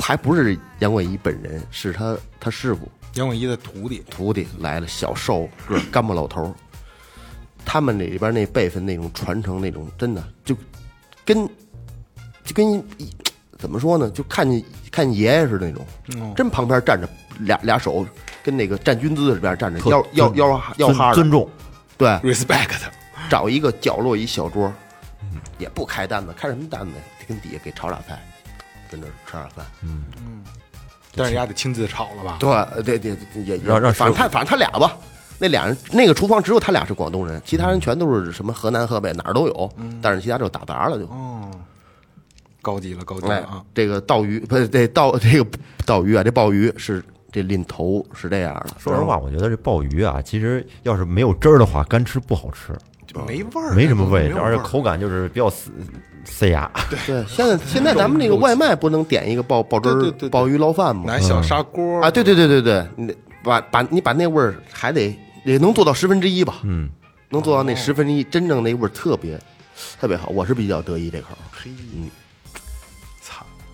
[0.00, 6.52] 还不是杨广一本人，是他他师傅杨广一的徒弟，徒弟来了，小瘦个干巴老头儿。
[7.64, 10.56] 他们那里边那辈分那种传承那种，真的就
[11.24, 11.46] 跟
[12.44, 13.10] 就跟一
[13.58, 14.10] 怎么说呢？
[14.10, 17.08] 就看见看见爷爷似的那种，嗯，真旁边站着
[17.40, 18.04] 俩俩手
[18.42, 20.58] 跟那个站军姿这边站着，特腰腰尊腰
[20.92, 21.48] 哈尊，重，
[21.96, 22.80] 对，respect，
[23.30, 24.72] 找一个角落一小桌，
[25.58, 27.02] 也不开单子，开什么单子呀？
[27.28, 28.20] 跟底下给炒俩菜，
[28.90, 29.64] 跟这吃点饭。
[29.82, 30.42] 嗯
[31.14, 32.38] 但是人家得亲自炒了吧？
[32.82, 34.96] 对对对，也让让反正他反正他俩吧，
[35.38, 41.04] 那俩人那个厨房只有他俩是广东人，其他人全都是什么河南河北哪儿都有，但是其他就打杂了就。
[41.04, 41.50] 哦，
[42.62, 45.46] 高级了，高级了哎啊！，这个鲍鱼不是这鲍这个
[45.84, 48.74] 鲍鱼啊，这鲍鱼是这鳞头是这样的。
[48.78, 52.72] 说实话，我觉得这鲍鱼啊，其实要是没有汁儿的话，干吃不好吃，
[53.06, 55.70] 就没味儿，没什么味道，而且口感就是比较死
[56.24, 56.70] 塞牙。
[56.90, 61.04] 对，现在现在咱们那个外卖不能点一个鲍鲍汁儿对对对对鲍鱼捞饭吗？
[61.06, 66.56] 拿小砂锅啊，对对对对对，你得把把你把那味儿还得也能做到十分之一吧？
[66.64, 66.88] 嗯，
[67.30, 69.40] 能做到那十分之一，真正那味儿特别
[69.98, 71.40] 特别好，我是比较得意这口儿。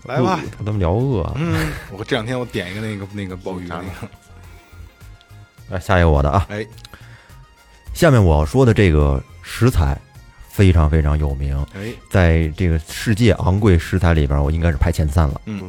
[0.03, 0.39] 来吧。
[0.59, 1.33] 我他们聊饿啊！
[1.37, 3.85] 嗯，我这两天我点一个那个那个鲍鱼那个，
[5.69, 6.65] 来下一个我的啊，哎，
[7.93, 9.97] 下面我要说的这个食材
[10.47, 15.41] 非常非常有名，哎，在这个世界昂贵食材里边，我应该是排前三了。
[15.45, 15.61] 嗯，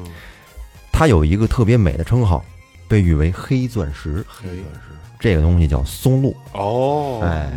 [0.93, 2.45] 它有一个特别美的称号，
[2.89, 4.25] 被誉为黑钻石。
[4.29, 7.53] 黑钻石，这个东西叫松露，哦，哎，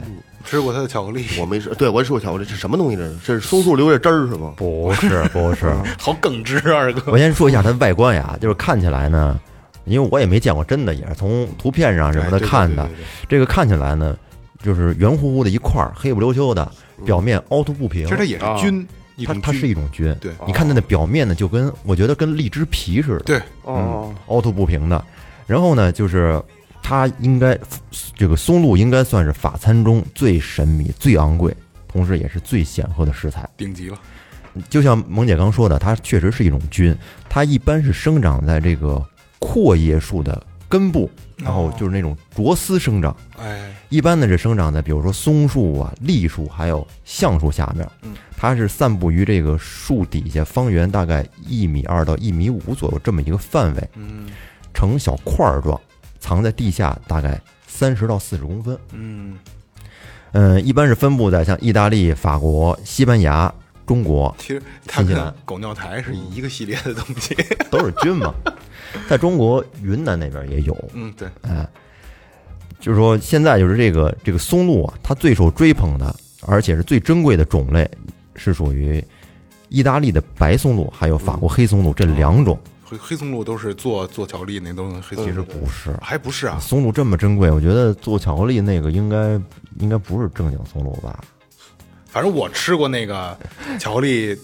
[0.46, 3.16] 吃过它的巧克力， 我没吃，对我吃过巧克力，这什么东西这是？
[3.26, 4.54] 这是松树留下汁儿是吗？
[4.56, 7.12] 不是 不是，好耿直啊，二哥。
[7.12, 9.40] 我先说一下它的外观呀，就是看起来呢，
[9.86, 12.88] 因为我也没见过真的，也是从图片上什么的看的。
[13.28, 14.16] 这个看起来呢，
[14.62, 16.70] 就是圆乎乎的一块儿，黑不溜秋的，
[17.06, 18.04] 表面凹凸不平。
[18.06, 18.18] 其实。
[18.18, 18.88] 它也是菌，
[19.26, 20.32] 它它是一种菌，对。
[20.46, 25.04] 你看它的表面呢，就跟我觉得跟荔枝皮似的，对，哦，凹凸不平的。
[25.46, 26.42] 然后呢，就是
[26.84, 27.58] 它应该
[28.14, 31.56] 这个松露应该算是法餐中最神秘、最昂贵，
[31.88, 33.50] 同时也是最显赫的食材。
[33.58, 33.98] 顶级了。
[34.70, 36.96] 就像萌姐刚说的，它确实是一种菌，
[37.28, 39.04] 它一般是生长在这个
[39.40, 43.16] 阔叶树的根部，然后就是那种着丝生长。
[43.40, 54.28] 哎，一般呢是生长在比如说松树啊、栗树还有橡树下面嗯，它是散布于这个树底下方圆大概一米二到一米五左右这么一个范围，嗯
[54.72, 55.80] 呈小块儿状，
[56.24, 58.80] 藏在地下大概三十到四十公分。
[58.94, 59.38] 嗯，
[60.32, 63.54] 嗯，一般是分布在像意大利、法国、西班牙、
[63.86, 67.36] 中国，其实它跟新西兰狗尿苔是一个系列的东西。
[67.70, 68.34] 都是菌嘛。
[69.10, 71.68] 在中国云南那边也有，嗯，对，哎，
[72.80, 76.16] 就是说现在就是这个这个松露啊，它最受追捧的，
[76.48, 77.86] 而且是最珍贵的种类，
[78.36, 79.04] 是属于
[79.68, 82.58] 意大利的白松露，还有法国黑松露这两种。
[82.94, 86.58] 黑黑松露都是做做巧克力那东西黑松露，其实不是，还不是啊？
[86.60, 89.40] 松露这么珍贵，我觉得做巧克力那个应该
[89.80, 91.24] 应该不是正经松露吧？
[92.08, 93.38] 反正我吃过那个
[93.80, 94.38] 巧克力，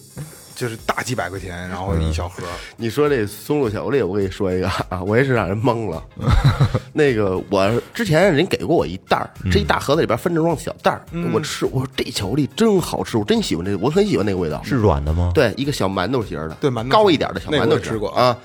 [0.60, 2.44] 就是大几百块钱，然后一小盒。
[2.76, 6.04] 你说这松露巧克力，我跟你说一个啊，我也是让人懵了。
[6.92, 14.62] 那个我之前人给过我一袋儿，这一大盒子里边分着装小袋儿，我吃，我说这巧克力真好吃，我真喜欢这个，我很喜欢那个味道。
[14.66, 15.32] 是软的吗？
[15.34, 18.38] 对，一个小馒头型儿的，对馒头高一点的小馒头吃过啊。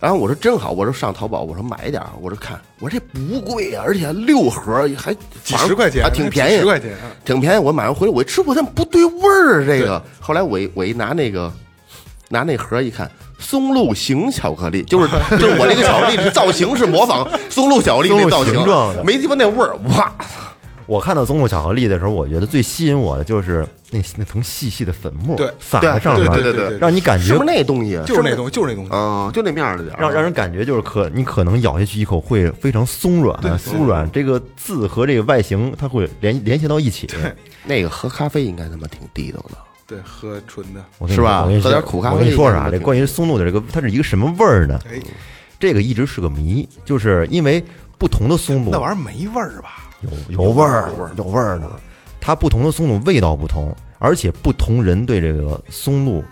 [0.00, 7.58] 然后我说真好，我说上淘宝，我说买一点，我说看，我说这不贵啊，而且六盒还几十块钱还，挺便宜，几十块钱啊挺便宜。
[7.58, 9.66] 我买完回来我一吃，我怎么不对味儿啊？
[9.66, 11.52] 这个后来我一我一拿那个
[12.28, 18.54] 拿那盒一看，松露型巧克力，就是就是我这个巧克力是造型是模仿松露巧克力那造型
[19.04, 20.14] 没鸡巴那味儿，哇！
[20.88, 28.04] 我看到松露巧克力的时候，我觉得最吸引我的就是那那层细细的粉末，对撒在上面，对对对对让你感觉是不是那东西啊？
[28.06, 28.90] 就是那东西，就是那东西。
[28.90, 37.06] 啊，就那面儿的点儿，让让人感觉就是可你可能咬下去一口会非常松软、对酥软，这个字和这个外形它会联联系到一起。
[37.64, 39.58] 那个喝咖啡应该他妈挺地道的。
[39.86, 40.82] 对，喝纯的。
[40.96, 42.70] 我跟你是吧我跟你说喝点苦咖啡我跟你说啥？
[42.70, 44.80] 这关于松露的这个，它是一个什么味儿呢？
[44.90, 44.98] 哎，
[45.60, 47.62] 这个一直是个谜，就是因为
[47.98, 49.87] 不同的松露那玩意儿没味儿吧？
[50.00, 51.70] 有有味儿，有味儿的。
[52.20, 56.22] 它不同的松露味道不同，而且不同人对这个松露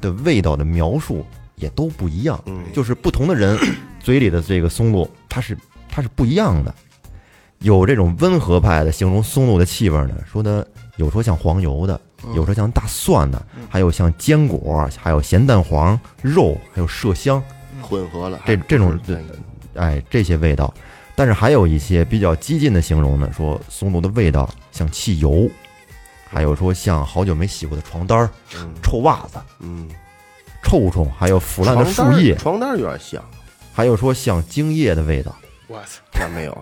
[0.00, 1.24] 的味道的描述
[1.56, 2.40] 也都不一样。
[2.46, 3.58] 嗯就是不同的人
[3.98, 5.56] 嘴里的这个松露，它是
[5.88, 6.74] 它是不一样的。
[7.60, 10.64] 有这种温和派的形容松露的气味呢，说它
[10.96, 11.98] 有说像黄油的，
[12.34, 17.42] 有说像大蒜的，还有像坚果，还有咸蛋黄、肉，还有麝香。
[17.80, 19.24] 混合了，这这种还不是
[19.74, 20.72] 哎，这些味道。
[21.16, 25.48] 但是还有一些比较激进的形容呢，说松露的味道像汽油，
[26.28, 28.28] 还有说像好久没洗过的床单儿、
[28.82, 29.88] 臭袜子、嗯，
[30.62, 33.24] 臭虫，还有腐烂的树床单儿叶，床单儿有点像，
[33.72, 35.34] 还有说像精液的味道。
[35.68, 36.56] 我操，那没有，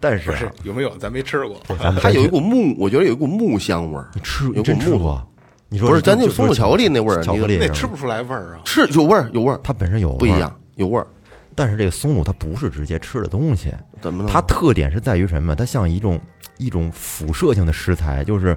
[0.00, 0.96] 但是啊是有没有？
[0.96, 1.60] 咱没吃过。
[2.00, 4.08] 它有一股木，我觉得有一股木香味儿。
[4.14, 5.28] 你吃有真股木吃过？
[5.68, 8.60] 你说不是，咱就松露巧克力那味儿，巧克力那吃不出来味儿啊。
[8.64, 11.06] 是有味儿，有味儿，它本身有味儿不一样，，有味儿。
[11.54, 14.30] 但是这个松露它不是直接吃的东西，怎么了？
[14.32, 15.54] 它特点是在于什么？
[15.54, 16.20] 它像一种
[16.58, 18.56] 一种辐射性的食材，就是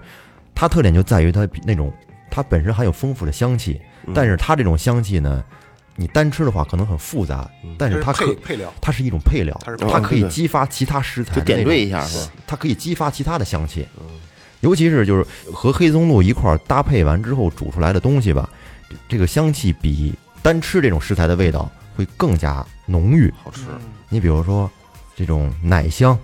[0.53, 1.93] 它特点就在于它比那种
[2.29, 3.79] 它本身含有丰富的香气，
[4.13, 5.43] 但是它这种香气呢，
[5.95, 12.31] 你单吃的话可能很复杂，但是它可配配料，它是一种配料，它它可以激发其他食材就点缀一下是吧？
[12.47, 13.87] 它可以激发其他的香气，
[14.61, 18.49] 尤其是就是和黑松露一块儿搭配完之后煮出来的东西吧，
[19.07, 23.33] 这个香气比单吃这种食材的味道会更加浓郁。
[23.43, 23.61] 好吃，
[24.09, 24.69] 你比如说
[25.15, 26.17] 这种奶香，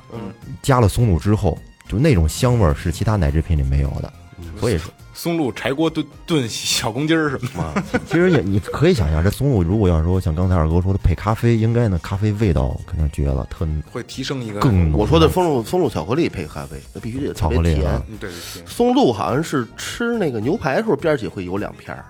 [0.62, 1.58] 加了松露之后，
[1.88, 4.12] 就那种香味儿是其他奶制品里没有的。
[4.60, 18.04] 所以说，松露柴锅炖炖小公鸡儿什么的， 其实也你可以想象，这松露如果要是说像刚才二哥说的配咖啡，应该呢咖啡味道肯定绝了，特会提升一个更浓我说的松露松露巧克力配咖啡，那必须得特别甜巧克力啊。
[18.10, 22.06] 嗯对对对，松露好像是吃那个牛排的时候边儿起会有两片儿，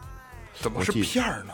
[0.59, 1.53] 怎么是片儿呢？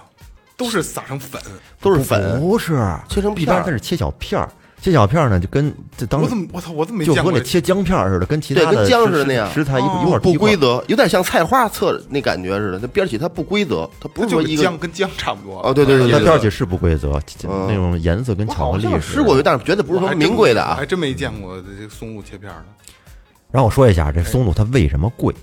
[0.57, 1.39] 都是撒成粉，
[1.79, 2.75] 都是粉，不是
[3.07, 4.49] 切成片儿是切小片儿，
[4.81, 10.83] 切小片儿呢就跟这当我怎么我操我怎么没就见过和那切姜片儿似的，跟其他的对跟姜似的那样食材一哦一块儿不规则。
[10.87, 12.79] 有点像菜花侧那感觉似的。
[12.79, 18.87] 那边儿起它不规则，它不它是是说一个姜跟姜差不多哦对对对对它边儿起是不规则，嗯那种颜色跟巧克力。
[18.99, 20.85] 吃过，但是绝对不是说还真名贵的啊我还。
[20.87, 22.65] 真没见过这个松露切片儿的。
[23.51, 25.35] 然后我说一下这松露它为什么贵，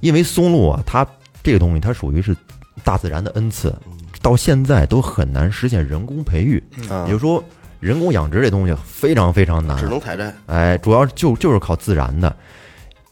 [0.00, 1.06] 因为松露啊，它
[1.42, 2.36] 这个东西它属于是
[2.84, 3.74] 大自然的恩赐，
[4.20, 7.04] 到现在都很难实现人工培育，嗯。
[7.04, 7.42] 也就是说
[7.80, 9.76] 人工养殖这东西非常非常难。
[9.78, 10.34] 只，能采摘。
[10.46, 12.34] 哎，主要就就是靠自然的，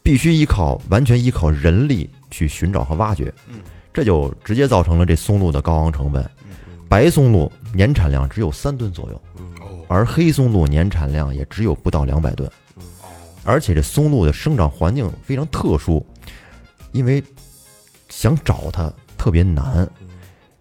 [0.02, 3.60] 必须依靠完全依靠人力去寻找和挖掘，嗯。
[3.92, 6.28] 这就直接造成了这松露的高昂成本。
[6.88, 9.20] 白松露年产量只有三吨左右，
[9.60, 12.50] 哦，而黑松露年产量也只有不到两百吨。
[13.42, 16.04] 而且这松露的生长环境非常特殊，
[16.92, 17.22] 因为
[18.08, 19.88] 想找它特别难。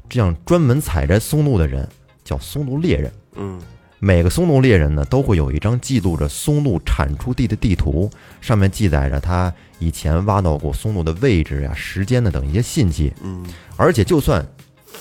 [0.09, 1.87] 这样专门采摘松露的人
[2.23, 3.11] 叫松露猎人。
[3.35, 3.59] 嗯，
[3.99, 8.09] 每个松露猎人呢，都会有一张记录着松露产出地的地图，
[8.41, 13.13] 上面记载着他以前挖到过松露的位置呀、时间的等一些信息。
[13.21, 14.45] 嗯，而且就算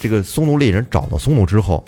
[0.01, 1.85] 这个松露猎人找到松露之后，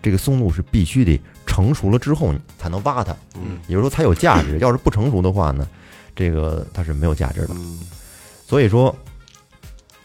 [0.00, 4.58] 这个松露是必须得成熟了之后才能挖它，嗯，也就是说才有价值。
[4.58, 5.66] 要是不成熟的话呢，
[6.14, 7.54] 这个它是没有价值的。
[7.54, 7.80] 嗯
[8.44, 8.94] 所以说，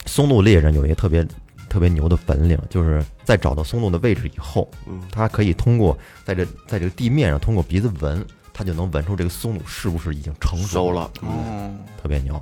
[0.05, 1.27] 松露猎人有一个特别
[1.69, 11.11] 特别牛的本领，就是在找到松露的位置以后，嗯，他可以通过在这在这个地面上通过鼻子闻，它就能闻出这个松露是不是已经成熟熟了。
[11.21, 12.41] 嗯，特别牛。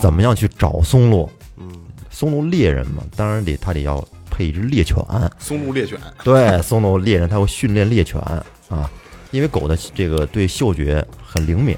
[0.00, 1.30] 怎么样去找松露？
[1.56, 1.70] 嗯，
[2.10, 4.96] 松露猎人嘛，当然得他得要配一只猎犬。
[5.38, 8.20] 松露猎犬，对，松露猎人他会训练猎犬
[8.68, 8.90] 啊，
[9.30, 11.76] 因为狗的这个对嗅觉很灵敏。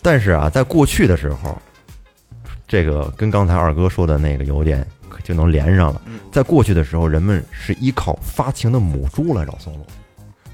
[0.00, 1.60] 但是啊，在过去的时候，
[2.68, 4.86] 这个跟刚才二哥说的那个有点
[5.22, 6.02] 就能连上了。
[6.30, 9.86] 在过去的时候，人们是依靠发情的母猪来找松露。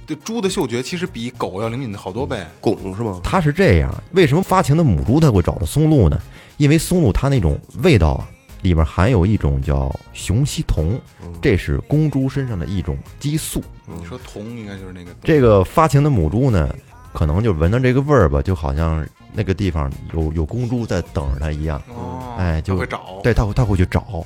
[0.07, 2.41] 对猪的嗅觉其实比狗要灵敏的好多倍。
[2.61, 3.21] 拱是吗？
[3.25, 6.21] 它是这样，为什么发情的母猪它会找到松露呢？
[6.59, 8.29] 因为松露它那种味道啊，
[8.63, 10.99] 里边含有一种叫雄烯酮，
[11.43, 13.61] 这是公猪身上的一种激素。
[13.85, 16.73] 你说酮应该就是那个这个发情的母猪呢，
[17.13, 21.83] 可能就闻到这个味儿吧，就好像那个地方有有公猪在等着它一样。
[21.89, 24.25] 哦，哎就会找，对，它会它会去找。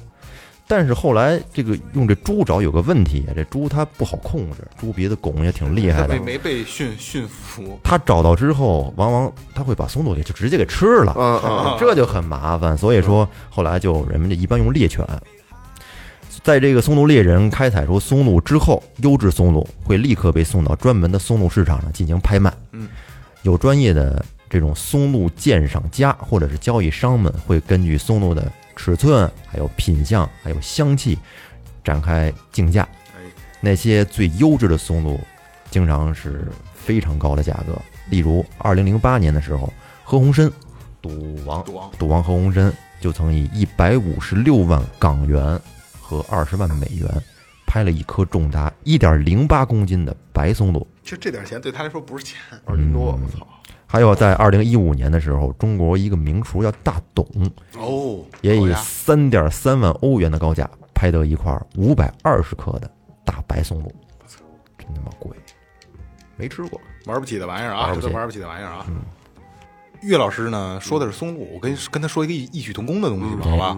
[0.71, 6.21] 但是后来这个用这猪找有个问题，这猪它不好控制，猪鼻子拱也挺厉害的它没。
[6.21, 7.77] 没被驯驯服。
[7.83, 11.13] 它找到之后，往往它会把松露给就直接给吃了。
[11.19, 12.79] 嗯嗯这就很麻烦。
[12.79, 15.05] 所以说，后来就人们就一般用猎犬。
[16.45, 22.55] 在这个松露猎人开采出松露之后，优质松露会立刻被送到专门的松露市场上进行拍卖。
[22.71, 22.89] 嗯，
[23.43, 28.51] 有专业的这种松露鉴赏家或者是交易商们会根据松露的
[28.83, 31.19] 尺寸、还有品相、还有香气
[31.85, 32.89] 展开竞价。
[33.15, 33.21] 哎，
[33.61, 35.21] 那些最优质的松露，
[35.71, 37.79] 经常是非常高的价格。
[38.09, 39.71] 例如，二零零八年的时候，
[40.03, 40.51] 何鸿燊，
[41.03, 45.61] 赌王，赌王赌王何鸿燊就曾以一百五十六万港元
[46.01, 47.07] 和二十万美元，
[47.67, 50.87] 拍了一颗重达一点零八公斤的白松露。
[51.05, 52.39] 其实这点钱对他来说不是钱。
[52.65, 53.47] 二斤多，我操！
[53.93, 57.27] 还有在二零一五年的时候，中国一个名厨叫大董，
[57.77, 62.89] 哦，也以三点三万欧元的高价拍得一块五百二十克的
[63.25, 63.93] 大白松露，
[64.79, 65.37] 真他妈贵，
[66.37, 66.81] 没吃过。
[67.07, 68.87] 玩不起的玩意儿啊，这都玩不起的玩意儿啊。
[70.03, 73.77] 岳老师呢说的是松露，我跟跟他说一个异异曲同工的东西吧，好吧？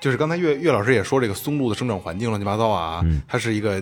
[0.00, 3.80] 就是刚才岳岳老师也说这个松露的生长环境乱七八糟啊，嗯它是一个，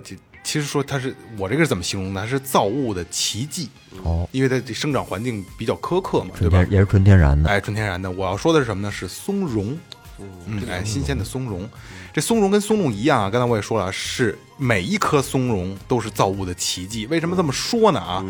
[0.53, 2.21] 其其实说它是我这个是怎么形容呢？
[2.21, 3.71] 它是造物的奇迹，
[4.05, 6.63] 哦，因为它这生长环境比较苛刻嘛，对吧？
[6.69, 7.49] 也是纯天然的。
[7.49, 8.11] 哎，纯天然的。
[8.11, 8.93] 我要说的是什么呢？
[8.93, 9.79] 是松茸。
[10.19, 11.67] 嗯，哎，新鲜的松茸，
[12.13, 17.07] 这松茸跟松露一样啊，刚才我也说了，是每一颗松茸都是造物的奇迹。
[17.07, 17.99] 为什么这么说呢？
[17.99, 18.23] 啊，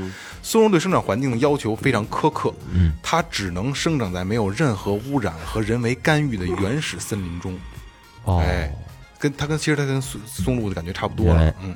[0.45, 7.59] 松茸对生长环境的要求非常苛刻，嗯，它只能生长在没有任何污染和人为干预的原始森林中。
[8.25, 8.73] 哦，哎，
[9.19, 11.53] 跟它跟其实它跟松松露的感觉差不多了。
[11.63, 11.75] 嗯，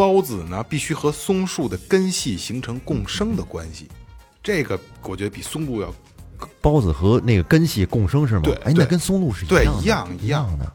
[0.00, 3.86] 孢子呢必须和松树的根系形成共生的关系，
[4.42, 5.94] 这个我觉得比松露要
[6.62, 8.40] 孢子和那个根系共生是吗？
[8.44, 10.72] 对哎，那跟松露是对样的一样一一样的。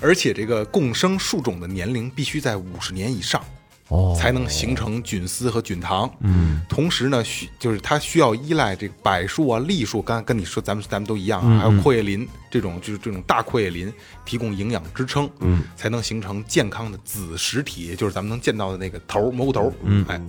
[0.00, 3.40] 而且这个共生树种的年龄必须在五十年以上，
[3.88, 6.10] 哦，才能形成菌丝和菌糖。
[6.20, 13.92] 嗯，同时呢，需就是它需要依赖这个柏树啊、栎树，刚才跟你说，咱们咱们都一样啊，还有阔叶林这种，就是这种大阔叶林
[14.24, 19.72] 提供营养支撑，嗯，才能形成健康的子实体，就是咱们能见到的那个头蘑菇头儿。
[19.84, 20.20] 嗯，哎，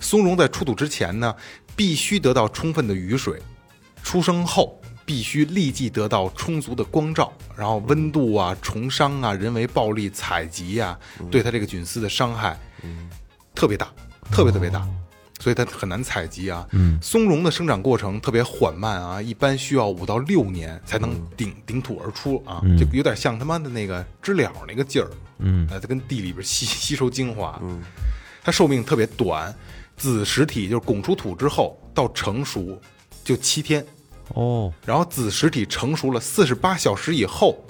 [0.00, 1.34] 松茸在出土之前呢，
[1.74, 3.40] 必须得到充分的雨水，
[4.02, 4.79] 出生后
[5.10, 10.96] 必须立即得到充足的光照，然后温度啊、虫伤啊、人为暴力采集啊，
[11.32, 12.56] 对它这个菌丝的伤害
[13.52, 13.88] 特别大，
[14.30, 14.86] 特别特别大，
[15.40, 16.64] 所以它很难采集啊。
[17.02, 27.82] 松茸的生长过程特别缓慢啊，一般需要五到六年才能顶顶土而出啊，就有点像他妈的那个知了那个劲儿，嗯，它跟地里边 吸吸收精华，嗯，
[28.44, 29.52] 它寿命特别短，
[29.96, 32.80] 子实体就是拱出土之后到成熟
[33.24, 33.84] 就七天，
[34.34, 37.62] 哦，然后子实体成熟了四十八小时以后，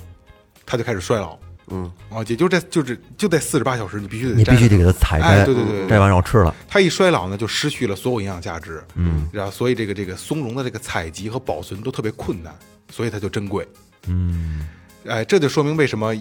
[0.64, 1.38] 它就开始衰老。
[1.72, 6.52] 嗯，啊，也就这就是就在四十八小时，你必须得摘你必须得给它采摘，哎对对对对摘完然后吃了。
[6.66, 8.82] 它一衰老呢，就失去了所有营养价值。
[8.96, 12.52] 嗯，然后所以这个这个松茸的这个采集和保存都特别困难，
[12.90, 13.64] 所以它就珍贵。
[14.08, 14.66] 嗯，
[15.06, 16.12] 哎，这就说明为什么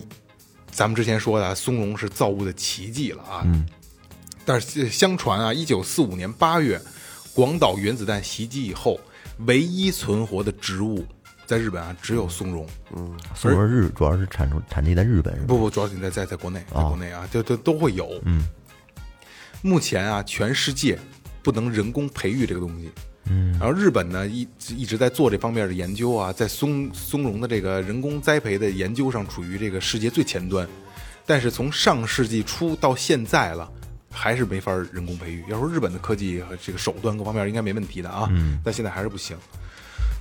[0.69, 3.41] 咱们之前说的啊松茸是造物的奇迹了啊。
[3.45, 3.65] 嗯，
[4.45, 6.79] 但是相传啊，一九四五年八月，
[7.33, 8.99] 广岛原子弹袭击以后，
[9.45, 11.05] 唯一存活的植物
[11.45, 12.67] 在日本啊只有松茸。
[12.95, 15.45] 嗯松茸日主要是产出产地在日本是吧？
[15.47, 18.09] 不不，主要是你在在在国内，在国内啊，就就都会有。
[18.25, 18.47] 嗯，
[19.61, 20.99] 目前啊，全世界
[21.41, 22.89] 不能人工培育这个东西。
[23.31, 30.67] 嗯，然后日本呢一一直在做这方面的研究啊，在松松茸的这个人工栽培的研究上处于这个世界最前端，
[31.25, 33.71] 但是从上世纪初到现在了。
[34.11, 35.43] 还是没法人工培育。
[35.47, 38.29] 要说日本的科技和这个手段各方面应该没问题的啊，
[38.63, 39.37] 但现在还是不行。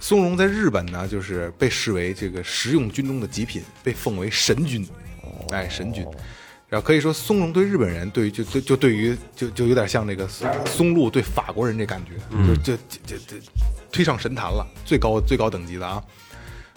[0.01, 4.86] 松茸在日本呢，就是被视为这个食用菌中的极品，被奉为神菌，
[5.51, 6.07] 哎，神菌。
[6.68, 12.12] 然后可以说，松茸对日本人，对于就就就对于就就有点像那个松松露对法国人这感觉，
[12.47, 12.76] 就就
[13.07, 13.36] 就就
[13.91, 16.05] 推上神坛了，最高最高等级的啊。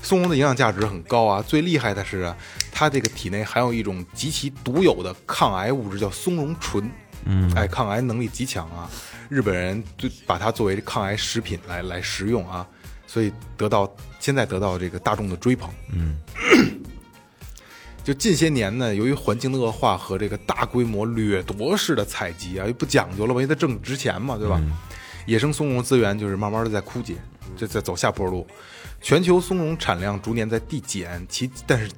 [0.01, 2.35] 松茸的营养价值很高啊，最厉害的是啊，
[2.71, 6.89] 它这个体内含有一种极其独有的抗癌物质，叫松茸醇。
[7.25, 8.89] 嗯，哎，抗癌能力极强啊，
[9.29, 12.67] 日本人就把它作为抗癌食品来来食用啊，
[13.05, 13.87] 所以得到
[14.19, 15.69] 现在得到这个大众的追捧。
[15.93, 16.17] 嗯，
[18.03, 24.59] 就近些年呢，由于环境的恶化和这个大规模掠夺式的采集啊，又不讲究了嘛，因为它挣值钱嘛，对吧？
[25.27, 27.13] 野生松茸资源就是慢慢的在枯竭，
[27.55, 28.45] 就在走下坡路。
[29.01, 31.91] 全球松茸产量逐年在递减，其但是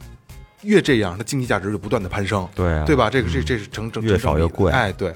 [0.61, 3.09] 越这样，它经济价值就不断的攀升，对啊对吧？
[3.09, 5.13] 这个这这是成成越少越贵哎，对。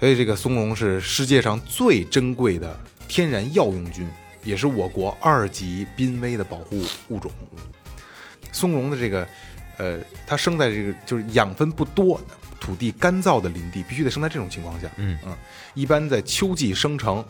[0.00, 4.08] 所以这个松茸是世界上最珍贵的天然药用菌，
[4.44, 7.30] 也是我国二级濒危的保护物种。
[8.52, 9.26] 松茸的这个，
[9.76, 12.20] 呃，它生在这个就是养分不多、
[12.60, 14.88] 土地干燥的林地，必须得生在这种情况下。
[14.96, 15.36] 嗯嗯，
[15.74, 17.24] 一般在秋季生成，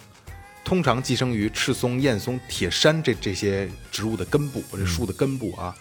[0.64, 5.74] 通常寄生于赤松、燕松、铁杉这这些植物的根部，这树的根部啊。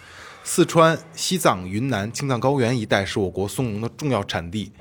[0.43, 4.71] 四川、西藏、云南、青藏高原一带是我国松茸的重要产地，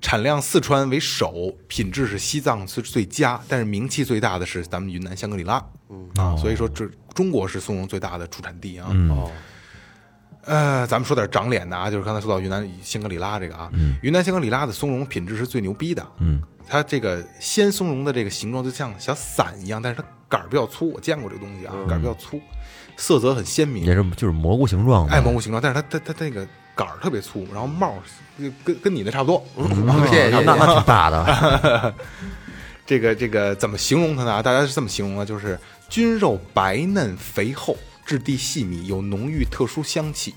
[0.00, 5.60] 产量四川为首，品质是西藏是最佳，但是名气最大的是咱们云南香格里拉。
[5.90, 8.86] 嗯啊，所以说这中国是松茸最大的出产地啊。
[9.10, 9.32] 哦，
[10.48, 13.70] 呃，咱们说点长脸的啊，就是刚才说到云南香格里拉这个啊，
[14.02, 16.04] 云南香格里拉的松茸品质是最牛逼的。
[16.20, 22.40] 嗯，它这个鲜松茸的这个形状就像小伞一样，但是它杆儿比较粗，我见过这个东西啊，杆儿比较粗，
[22.96, 27.98] 色泽很鲜明，也是就是蘑菇形状的，爱蘑菇形状，但是它它它它那个杆儿特别粗，然后帽儿
[28.38, 29.44] 跟跟跟你的差不多。
[30.08, 30.40] 谢谢谢谢。
[30.44, 31.94] 那那挺大的，
[32.86, 34.42] 这个这个怎么形容它呢？
[34.42, 37.76] 大家是这么形容的，就是菌肉白嫩肥厚，
[38.08, 40.34] 质地细密，有浓郁特殊香气。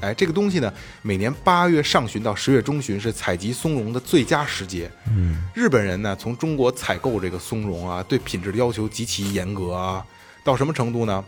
[0.00, 4.88] 哎，这个东西呢，每年八月上旬到十月中旬是采集松茸的最佳时节。
[5.08, 10.06] 嗯，日本人呢从中国采购这个松茸啊，对品质的要求极其严格啊，
[10.44, 11.24] 到什么程度呢？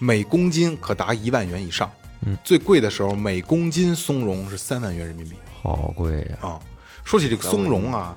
[0.00, 1.88] 每公斤可达一万元以上。
[2.22, 5.36] 嗯，最贵的时候，每公斤松茸是三万元人民币。
[5.62, 6.48] 好贵呀！
[6.48, 6.60] 啊，
[7.04, 8.16] 说起这个松茸啊，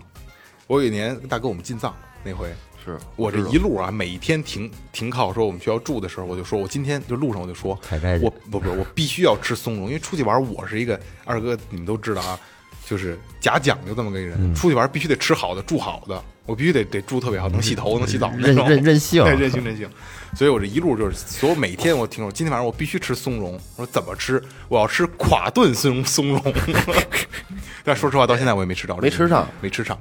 [0.66, 2.52] 我有一年大哥我们进藏那回，
[2.92, 7.80] 是我这一路啊，每一天停停靠说我们学校住的时候，我就说我今天就路上我就说
[8.22, 12.40] 我不不是我必须要吃松茸，因为出去玩我是一个二哥，你们都知道啊，
[12.86, 19.90] 就是假讲究这么个人，嗯出去玩必须得吃好的，住好的，我必须得得住特别好，能洗头能洗澡那任种，任任性对任性任性。
[20.36, 24.42] 所以我这一路就是所有每天我听说今天晚上我必须吃松茸，我说怎么吃？
[24.68, 26.54] 我要吃垮炖松松茸。
[27.84, 29.98] 但说实话，到现在我也没吃着，没吃上，没吃上。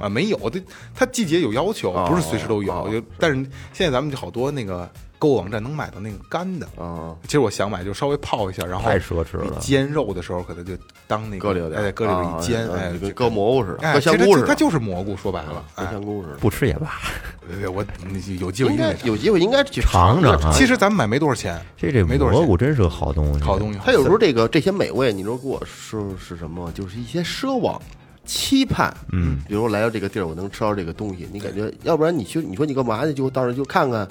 [0.00, 0.60] 啊，没有，它
[0.94, 3.02] 它季节有要求，不是随时都有。
[3.18, 3.36] 但是
[3.72, 6.66] 现在咱们就好多那个购物网站能买到那个干的。
[6.78, 10.72] 啊，其实我想买，就稍微泡一下，然后太奢侈了煎肉的时候可能就
[11.06, 16.36] 当那个搁里头哎，搁里头一煎，哎，搁蘑菇似的，哎，搁其实香菇似的，它就是蘑菇，说白了，香菇似的。
[16.36, 16.92] 不吃也罢。
[17.72, 17.84] 我
[18.40, 18.76] 有机会应。
[18.76, 23.78] 该有机会应该去尝尝啊其实咱们买没多少钱，这这没多少钱蘑菇真是个好东西，好东西。
[23.84, 26.72] 它有时候这个这些美味，你说给我说是什么？
[26.72, 27.80] 就是一些奢望、
[28.26, 28.94] 期盼。
[29.12, 33.14] 嗯，比如来到这个地儿，我能吃到这个东西，你感觉，要不然你去，你说你干嘛去？
[33.14, 34.06] 就到时候就看看，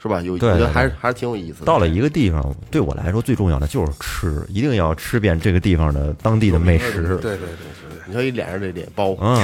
[0.00, 0.22] 是吧？
[0.22, 1.66] 有，我对觉得还是还是挺有意思的。
[1.66, 7.02] 到了一个地方，对我来说最重要的就是吃，一定要吃遍这个地方的当地的美食。
[7.02, 9.36] 对对对对对，你说你脸上这脸包，嗯，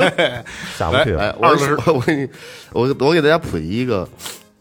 [0.76, 2.28] 下不去哎了。，我我我给你，
[2.72, 4.08] 我我给大家普及一个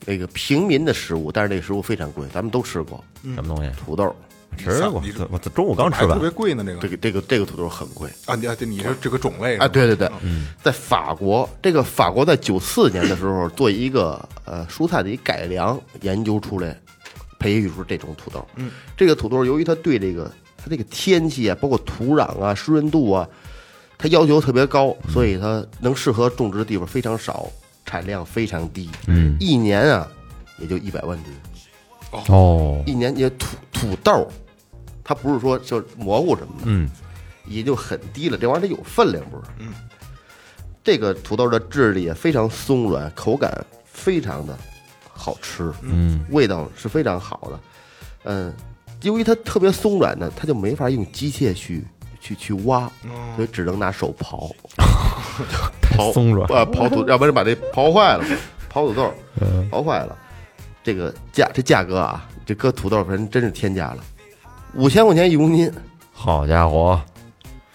[0.05, 3.03] 那个平民的食物，但是这个食物非常贵，咱们都吃过，
[3.33, 3.71] 什么东西？
[3.83, 4.15] 土豆。
[4.57, 6.29] 吃过你，我中午刚吃完还特别。
[6.29, 9.67] 贵呢，这个这个这个这个土豆很贵啊，你啊，对，你是这个种类啊！
[9.67, 10.09] 对对对，
[10.63, 16.77] 在法国，这个法国在九四年的时候做一个呃蔬菜的一改良研究出来，
[17.39, 18.45] 培育出这种土豆。
[18.55, 23.27] 嗯，这个土豆由于它对这个它这个天气啊，包括土壤啊、湿润度啊，
[23.97, 27.47] 它要求特别高，所以它能适合种植的地方非常少，
[27.85, 28.89] 产量非常低。
[29.07, 30.07] 嗯，一年啊
[30.59, 31.35] 也就一百万吨，
[32.27, 34.27] 哦，一年也土土豆，
[35.03, 36.89] 它不是说就蘑菇什么的，嗯，
[37.45, 38.37] 也就很低了。
[38.37, 39.43] 这玩意儿它有分量，不是？
[39.59, 39.73] 嗯。
[40.83, 43.51] 这个土豆的质地也非常松软，口感
[43.85, 44.55] 非常的
[45.11, 47.59] 好吃，嗯，味道是非常好的。
[48.25, 48.53] 嗯，
[49.01, 51.83] 由于它特别松软呢，它就没法用机械去
[52.21, 52.87] 去去挖，
[53.35, 54.51] 所以只能拿手刨，
[55.81, 58.23] 刨松软啊，刨土， 要不然把这刨坏了，
[58.71, 59.11] 刨土豆，
[59.71, 60.15] 刨坏了。
[60.85, 64.03] 这个价这价格啊，这搁土豆粉真是天价了，
[64.75, 65.71] 五千块钱一公斤，
[66.13, 67.01] 好家伙，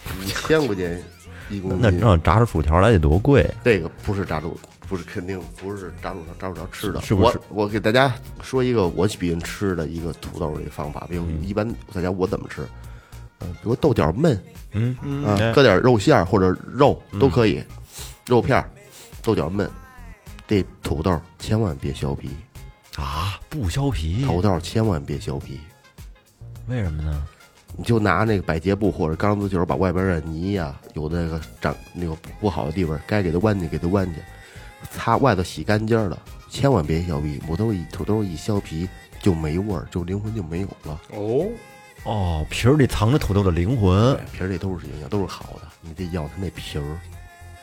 [0.06, 1.02] 五千块钱
[1.48, 1.80] 一公斤。
[1.82, 3.42] 那让炸出薯条来得多贵。
[3.42, 3.54] 啊！
[3.64, 4.56] 这个不是炸薯，
[4.88, 7.00] 不是肯定不是炸薯条炸薯条吃的。
[7.00, 7.40] 是不是。
[7.48, 12.62] 我我给大家说一个我比人吃的一个土豆的一个方法，比如一般大家我怎么吃？
[13.40, 14.38] 嗯，比如豆角焖，
[14.70, 14.96] 嗯。
[15.02, 15.24] 嗯。
[15.24, 17.60] 啊，搁点肉馅儿或者肉都可以，
[18.28, 18.70] 肉片儿、
[19.20, 19.68] 豆角焖。
[20.46, 22.30] 这土豆千万别削皮，
[23.00, 25.58] 啊，不削皮，土豆千万别削皮，
[26.68, 27.26] 为什么呢？
[27.76, 34.20] 你就拿那个百洁布或者钢丝球把外边的泥呀、有那个长那个不好的地方，该给它弯去给它弯去，
[34.90, 36.20] 擦外头洗干净了，
[36.50, 37.38] 千万别削皮。
[37.38, 38.86] 土豆一土豆一削皮
[39.22, 41.00] 就没味儿，就灵魂就没有了。
[41.10, 41.46] 哦，
[42.04, 44.14] 哦，皮儿里藏着土豆的灵魂。
[44.32, 46.84] 皮儿里都是营养，都是好的，你得要它那皮儿。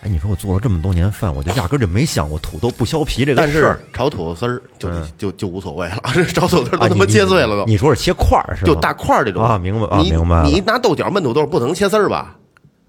[0.02, 3.80] 哎，你说我做了这么多年饭，我就压根儿就没想过土豆不削皮这个但是事儿。
[3.94, 7.66] 炒土豆丝儿就嗯就就无所谓了， 这炒土豆丝儿啊都他妈你切碎了都。
[7.66, 8.68] 你说是切块儿是吧？
[8.68, 12.36] 就大块儿这种啊明白啊你明白了你拿豆角焖土豆不能切丝儿吧？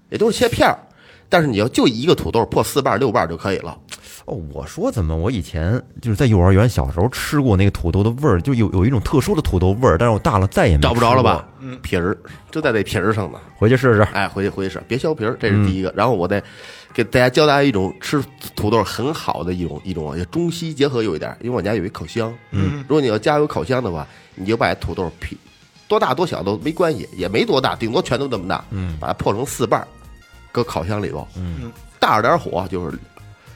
[0.09, 0.77] 也都是切片儿，
[1.29, 3.75] 但是你要就一个土豆破四瓣儿六瓣儿就可以了。
[4.25, 11.77] 哦，我说怎么我以前就是在幼儿园小时候吃过那个土豆的味儿，就有有一种特殊的土豆味儿，但是我大了再也没找不着了吧吃过？？
[11.81, 12.15] 皮儿
[12.51, 13.39] 就在那皮儿上呢。
[13.57, 14.01] 回去试试。
[14.13, 15.91] 哎，回去回去试，别削皮儿，这是第一个。
[15.95, 16.41] 然后我再
[16.99, 18.21] 给大家教大家一种吃
[18.57, 21.33] 土豆很好的一种一种啊，中西结合有一点。
[21.39, 25.37] 因为我家有一烤箱，嗯，如果你要家有烤箱的话，你就把土豆劈
[25.87, 29.87] 多大多小都没关系，也没多大，顶多拳头这么大，嗯，把它破成四瓣，
[30.51, 31.71] 搁烤箱里头，嗯，
[32.01, 32.99] 大着点火，就是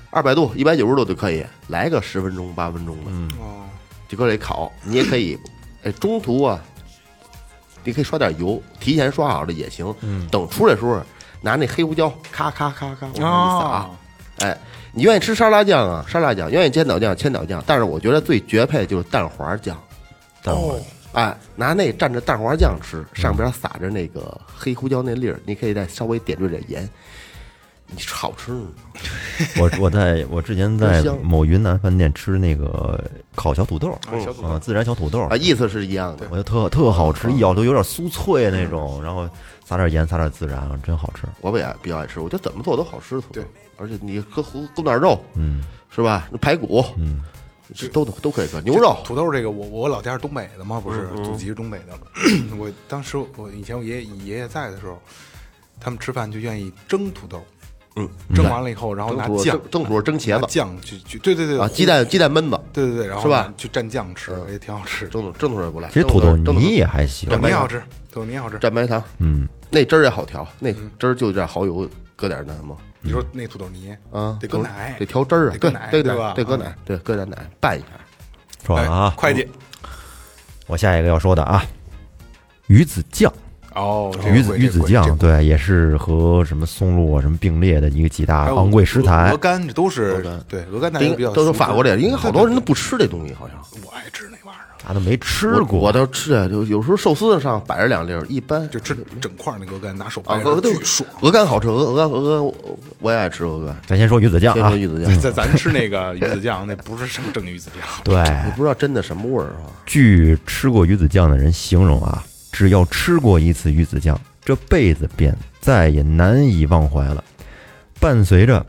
[0.09, 3.11] 二百度、一百九十度就可以，来个十分钟、八分钟的，
[4.07, 4.71] 就搁这烤。
[4.83, 5.37] 你也可以，
[5.83, 6.63] 哎，中途啊，
[7.83, 9.93] 你可以刷点油，提前刷好了也行。
[9.99, 11.01] 嗯，等出来的时候，
[11.43, 13.85] 拿那黑胡椒咔咔咔咔往上一撒。
[13.85, 13.89] 哦
[14.39, 14.57] 哎，
[14.91, 16.03] 你愿意吃沙拉酱啊？
[16.09, 17.63] 沙拉酱，愿意千岛酱，千岛酱。
[17.67, 19.77] 但是我觉得最绝配就是蛋黄酱。
[20.41, 20.81] 等会儿
[21.13, 26.89] 哎，拿那蘸着蛋黄酱吃，上边撒着那个黑胡椒那粒儿，你可以再稍微点缀点盐，
[27.85, 28.65] 你吃好吃呢。
[29.61, 32.99] 我我在我之前在某云南饭店吃那个
[33.35, 36.25] 烤小土豆，啊小土豆啊，自然小土豆啊，，意思是一样的。
[36.31, 39.29] 我觉得特特好吃，一咬就有点酥脆那种，然后
[39.65, 41.23] 撒点盐，撒点孜然，真好吃。
[41.41, 43.45] 我也比较爱吃，我觉得怎么做都好吃土豆对，
[43.77, 46.27] 而且你搁胡搁点肉，嗯是吧？
[46.31, 47.23] 那排骨，嗯，
[47.75, 51.97] 这都都可以搁牛肉，土豆这个，我我老家是东北的嘛，不是祖籍是东北的。
[52.57, 54.99] 我当时我以前我爷爷爷爷在的时候，
[55.79, 57.43] 他们吃饭就愿意蒸土豆，
[57.95, 65.07] 嗯，蒸完了以后，然后拿酱蒸蒸土蒸茄子酱去去，对对对啊，鸡，蛋鸡蛋焖子，对对对，然后是吧呢去蘸酱吃，也挺好吃。
[65.09, 65.87] 蒸土蒸土也不赖。
[65.89, 67.79] 其实土豆蒸泥也还行土，豆泥好吃，
[68.11, 68.57] 土豆泥好吃。
[68.57, 77.87] 蘸白糖，嗯，那汁儿也好调，那汁儿就点蚝油，搁点那什么你说那土豆泥啊，得搁奶，得调汁儿啊，得搁对对奶对吧得，搁奶，对，搁点奶拌一下。
[77.91, 77.99] 哎
[78.65, 79.45] 说完了啊，会计
[80.67, 81.63] 我下一个要说的啊，
[82.67, 83.31] 鱼子酱。
[83.75, 89.37] 哦，这个鱼子鱼子酱，对，也是和什么松露啊什么并列的一个几大昂贵食材鹅。
[89.37, 93.57] 肝这都是鹅肝对鹅肝，大比较都是法国的，的，因为好多人都不吃这东西，好像。
[93.85, 101.09] 我爱吃那玩意儿，咱都没吃过，我倒吃啊，就有时候寿司上摆着两粒儿，一般就吃整块那鹅肝，拿手啊，掰鹅对着巨爽。
[101.21, 102.55] 鹅肝好吃，鹅鹅鹅鹅我
[102.99, 108.15] 我也爱吃鹅肝，咱先说鱼子酱啊先说，鱼子酱，咱咱吃那个鱼子酱，那不是什么正鱼子酱，对，
[108.45, 109.73] 你不知道真的什么味儿啊？
[109.85, 112.23] 据吃过鱼子酱的人形容啊，
[112.53, 117.21] 只要吃过一次鱼子酱，这辈子便再也难以忘怀了。
[117.99, 118.63] 伴随着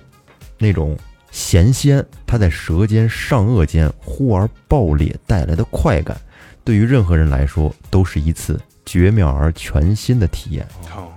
[0.59, 0.99] 那种
[1.31, 6.17] 咸鲜，它在舌尖上颚间忽而爆裂带来的快感，
[6.65, 10.67] 对于任何人来说都是一次绝妙而全新的体验。
[10.97, 11.13] 哦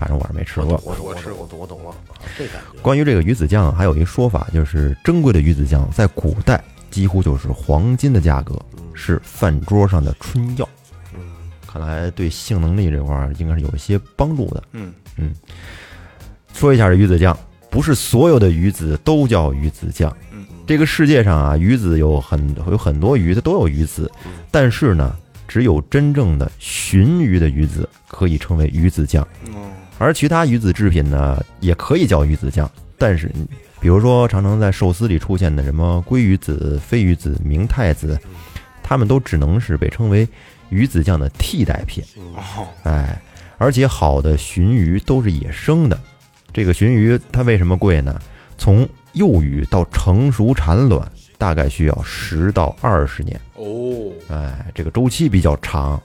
[0.00, 0.80] 反正我是没吃过。
[0.82, 6.58] 我我吃我懂我懂了，啊这感觉关于这个鱼子酱，还有一说法，就是珍贵的鱼子酱在古代
[6.90, 8.58] 几乎就是黄金的价格，
[8.94, 10.66] 是饭桌上的春药。
[11.70, 14.62] 看来对性能力这块儿应该是有一些帮助的。
[14.72, 15.32] 嗯嗯，
[16.52, 17.36] 说一下这鱼子酱，
[17.70, 20.14] 不是所有的鱼子都叫鱼子酱。
[20.32, 24.10] 嗯，这个世界上啊，鱼子有很有很多鱼，它都有鱼子，
[24.50, 25.14] 但是呢，
[25.46, 29.22] 只有真正的鲟鱼的鱼子可以称为鱼子酱。
[29.54, 32.68] 哦，而其他鱼子制品呢，也可以叫鱼子酱，
[32.98, 33.30] 但是
[33.78, 38.18] 比如说常常在寿司里出现的什么鲑鱼子、飞鱼子、明太子，
[38.82, 40.28] 它们都只能是被称为
[40.70, 42.02] 鱼子酱的替代品。
[42.34, 43.20] 哦，哎，
[43.58, 46.00] 而且好的鲟鱼都是野生的，
[46.52, 48.18] 这个鲟鱼它为什么贵呢？
[48.56, 53.40] 从幼鱼到成熟产卵，大概需要十到二十年。
[53.54, 56.00] 哦，哎，这个周期比较长。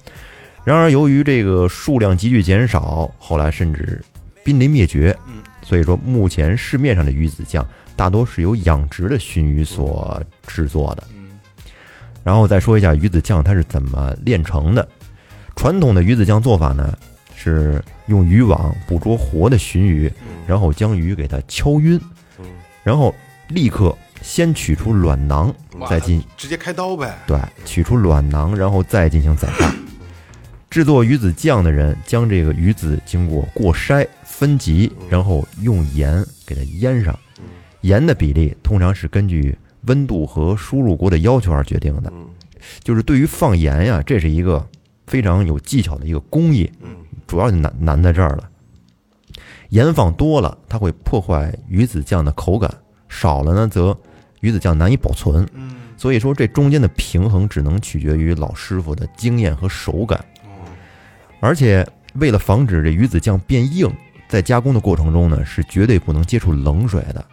[0.64, 4.04] 然而，由于这个数量急剧减少，后来甚至
[4.44, 5.16] 濒临灭绝。
[5.28, 7.64] 嗯，所以说目前市面上的鱼子酱
[7.96, 11.04] 大多是由养殖的鲟鱼所制作的。
[12.26, 14.86] 嗯，然后再说一下鱼子酱它是怎么炼成的。
[15.56, 16.98] 传统的鱼子酱做法呢，
[17.36, 20.12] 是用渔网捕捉活的鲟鱼，
[20.46, 22.00] 然后将鱼给它敲晕，
[22.84, 23.14] 然后
[23.48, 25.54] 立刻先取出卵囊，
[25.90, 29.74] 再进直接开刀呗，对，取出卵囊，然后再进行宰杀。
[30.70, 37.18] 制作鱼子酱的人将这个鱼子经过过筛、分级，然后用盐给它腌上。
[37.80, 39.58] 盐的比例通常是根据
[39.88, 42.12] 温度和输入锅的要求而决定的。
[42.84, 44.68] 就是对于放盐呀，这是一个
[45.08, 46.72] 非常有技巧的一个工艺。
[47.28, 48.50] 主要就难难在这儿了。
[49.70, 52.70] 盐放多了，它会破坏鱼子酱的口感；
[53.10, 53.98] 少了呢，则
[54.42, 55.48] 鱼子酱难以保存。
[55.54, 60.24] 嗯，所以说，这中间的平衡只能取决于老师傅的经验和手感。
[61.40, 63.92] 而且，为了防止这鱼子酱变硬，
[64.30, 67.26] 在加工的过程中呢，是绝对不能接触冷水的。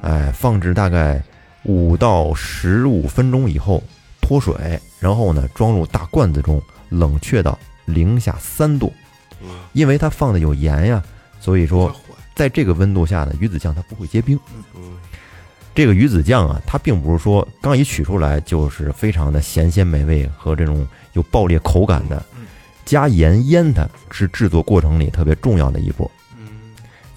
[0.00, 1.22] 哎，放置大概
[1.68, 3.82] 五到十五分钟以后
[4.22, 8.90] 脱水，然后呢装入大罐子中，冷却到零下三度。
[9.74, 11.04] 因为它放的有盐呀，
[11.38, 11.94] 所以说
[12.34, 14.40] 在这个温度下呢，鱼子酱它不会结冰。
[15.74, 22.24] 这个鱼子酱啊，它并不是说刚一取出来就是非常的咸鲜美味和这种有爆裂口感的。
[22.86, 26.10] 加盐腌它是制作过程里特别重要的一步。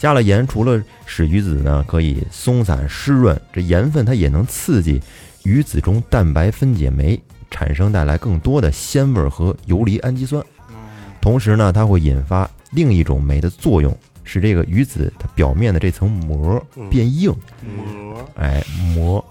[0.02, 4.99] 加了盐，除了使鱼子呢可以松散湿润，这盐分它也能刺激
[5.43, 7.22] 鱼子中蛋白分解酶
[7.52, 10.43] 产生带来更多的鲜味和游离氨基酸。
[11.22, 17.30] 同时呢，它会引发另一种酶的作用，使这个鱼子它表面的这层膜变硬。
[17.62, 18.64] 膜哎，
[18.95, 19.24] 膜。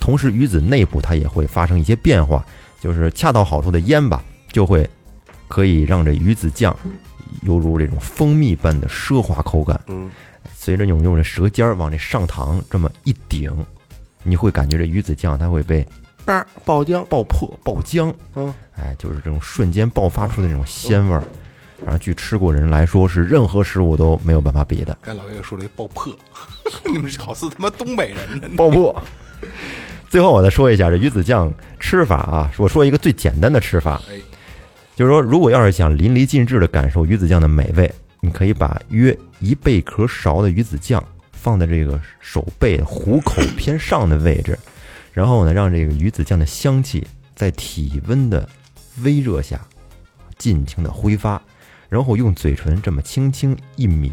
[0.00, 2.42] 同时，鱼子内部它也会发生一些变化，
[2.80, 4.88] 就是恰到好处的腌吧，就会
[5.48, 6.74] 可以让这鱼子酱
[7.42, 9.80] 犹如这种蜂蜜般的奢华口感。
[9.86, 10.10] 嗯，
[10.54, 13.52] 随着你用这舌尖儿往这上膛这么一顶，
[14.22, 15.86] 你会感觉这鱼子酱它会被
[16.24, 21.22] 叭爆浆，爆破、爆浆，嗯，哎，就是这种瞬间爆发出的那种鲜味儿。
[21.84, 24.96] 然后，据吃过人来说，是任何食物都没有办法比的。
[25.02, 26.10] 刚才老岳说了一爆破，
[26.90, 28.48] 你们好似他妈东北人呢。
[28.56, 29.02] 爆破。
[30.08, 34.14] 最后我再说一下这鱼子酱吃法啊，我说一个最简单的吃法，哎，
[34.96, 37.92] 就是说，如果要是想淋漓尽致的感受鱼子酱的美味，
[38.22, 44.58] 你可以把约一贝壳勺的鱼子酱放在这个手背虎口偏上的位置，
[45.12, 48.48] 然后呢，让这个鱼子酱的香气在体温的
[49.02, 49.60] 微热下
[50.38, 51.40] 尽情的挥发，
[51.90, 54.10] 然后用嘴唇这么轻轻一抿，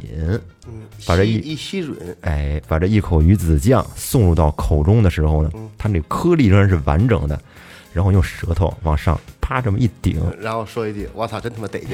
[1.07, 7.41] 把这一吸一吸吮，哎，把这一口鱼子酱送入到口中的时候呢，它那颗粒仍然是完整的，
[7.93, 11.89] 然后用舌头往上啪这么一顶，然后说一句：“我操，真他妈得劲！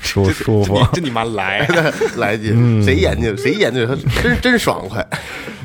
[0.00, 0.84] 舒舒服。
[0.92, 1.64] 真你妈来！
[2.18, 3.86] 来一句， 嗯谁研究谁研究，
[4.20, 5.06] 真真爽快。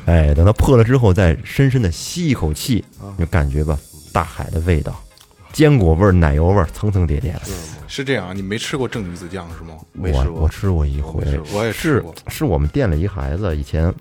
[0.06, 2.84] 哎，等它破了之后，再深深的吸一口气，
[3.18, 3.76] 就感觉吧，
[4.12, 5.02] 大海的味道，
[5.52, 7.40] 坚果味儿、奶油味儿，层层叠叠的。
[7.88, 9.74] 是这样啊，你没吃过正鱼子酱是吗？
[9.94, 13.92] 我没吃过我吃过一回，我也吃是是我们店里一孩子以前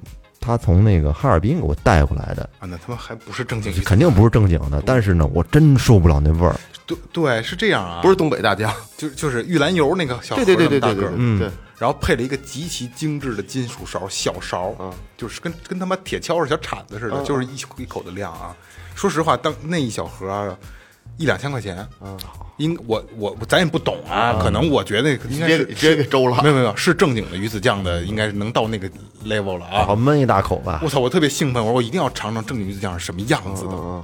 [0.41, 6.59] 他从那个哈尔滨给我带回来的，啊，那他妈还不是正经肯定不是正经的，但是呢，我真受不了那味儿。
[6.87, 11.39] 对对是这样啊，不是东北大酱，就就是玉兰油那个小盒对对对对对嗯。
[11.39, 14.91] 对，然后配了一个极其精致的金属勺，小勺，嗯。
[15.15, 18.55] 就是跟跟他妈铁锹似的小铲子似的，就是一口一口的量啊。
[18.95, 20.57] 说实话，当那一小盒啊
[21.21, 22.17] 一两千块钱，嗯
[22.57, 26.49] 应我我咱也不懂啊，可能我觉得应该是直接给直接给周了没。
[26.49, 28.87] 有没有是正经的鱼子酱的，应该是能到那个
[29.25, 29.85] level 了啊。
[29.85, 30.99] 好闷一大口吧我，操！
[30.99, 34.03] 我特别兴奋，我说我一定要尝尝正经鱼子酱是什么样子的，嗯，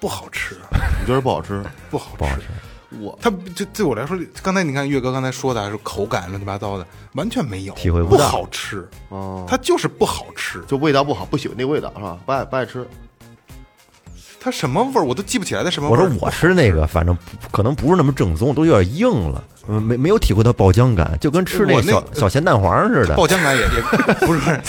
[0.00, 0.56] 不好吃，
[1.00, 1.62] 你觉得不好吃？
[1.90, 2.42] 不好不好吃。
[2.98, 8.88] 我它这对我来说，刚才你看岳哥刚才说的，还是口感乱七八糟的，完全没有，体会不不到好吃。
[9.10, 12.18] 哦，它就是不好吃，就味道不好，不喜欢那味道是吧？
[12.26, 12.84] 不爱不爱吃。
[14.40, 16.02] 它什么味儿我都记不起来它什么味儿。
[16.02, 17.16] 我说我吃那个，反正
[17.52, 23.14] 可能不是那么正宗，都有点硬了，嗯没没有体会到爆浆感，就跟吃那小小咸蛋黄似的。
[23.14, 24.60] 爆浆感也也 不是，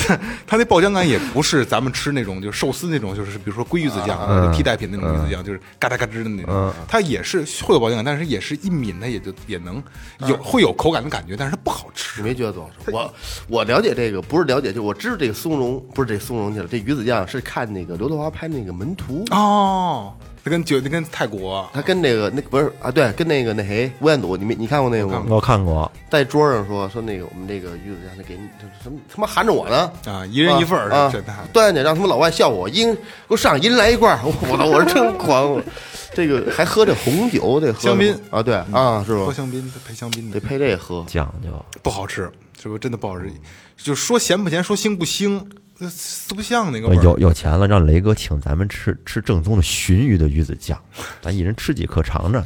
[0.45, 6.73] 它那爆浆感也不是咱们吃那种就是寿司那种，就是比如说鲑鱼子酱、嗯替代品那种鱼子酱，就是嘎哒嘎吱的那种。
[6.87, 9.81] 它也是会有爆浆感，但是也是一抿它也就也能
[10.27, 12.21] 有会有口感的感觉，但是它不好你吃。
[12.21, 12.91] 没觉得多好吃？
[12.91, 13.13] 我
[13.47, 20.13] 我了解这个，不是了解，就我知道这个松茸，不是这松茸去了，这鱼子酱是看那个刘德华拍那个《门徒》，哦，
[20.43, 21.69] 它跟酒，它跟泰国。
[21.73, 25.23] 他跟那个那不是啊，对，跟那个那谁吴彦祖，你没你看过那个吗？
[25.29, 29.91] 我看过，在桌上说说那个我们这个鱼子酱，他给你这什么他妈含着我呢？
[30.05, 35.61] 啊，一人一份儿，啊这太对，得让他们老外笑我，一人给我上一人来一罐儿，我操，我是真狂，
[36.13, 37.79] 这个还喝这红酒，得喝。
[37.79, 38.19] 香槟。
[38.31, 39.25] 啊，对啊，是吧？
[39.25, 40.39] 喝香槟配香槟的。
[40.39, 41.49] 得配这喝，讲究。
[41.83, 42.29] 不好吃，
[42.59, 42.79] 是不是？
[42.79, 43.31] 真的不好吃。
[43.77, 45.41] 就说咸不咸，说腥不腥，
[45.81, 47.01] 这四不像那个味儿。
[47.03, 50.79] 有有钱了，让雷哥请咱们吃吃正宗的鲟鱼的鱼子酱，
[51.19, 52.45] 咱一人吃几颗尝尝。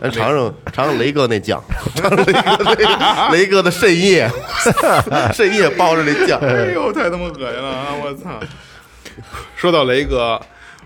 [0.00, 1.62] 咱 尝尝尝尝雷哥那酱，
[1.94, 4.26] 尝尝雷哥那雷哥的肾液，
[5.34, 7.88] 肾液包着那酱，哎呦，太他妈恶心了啊！
[8.02, 8.40] 我操！
[9.54, 10.40] 说到雷哥，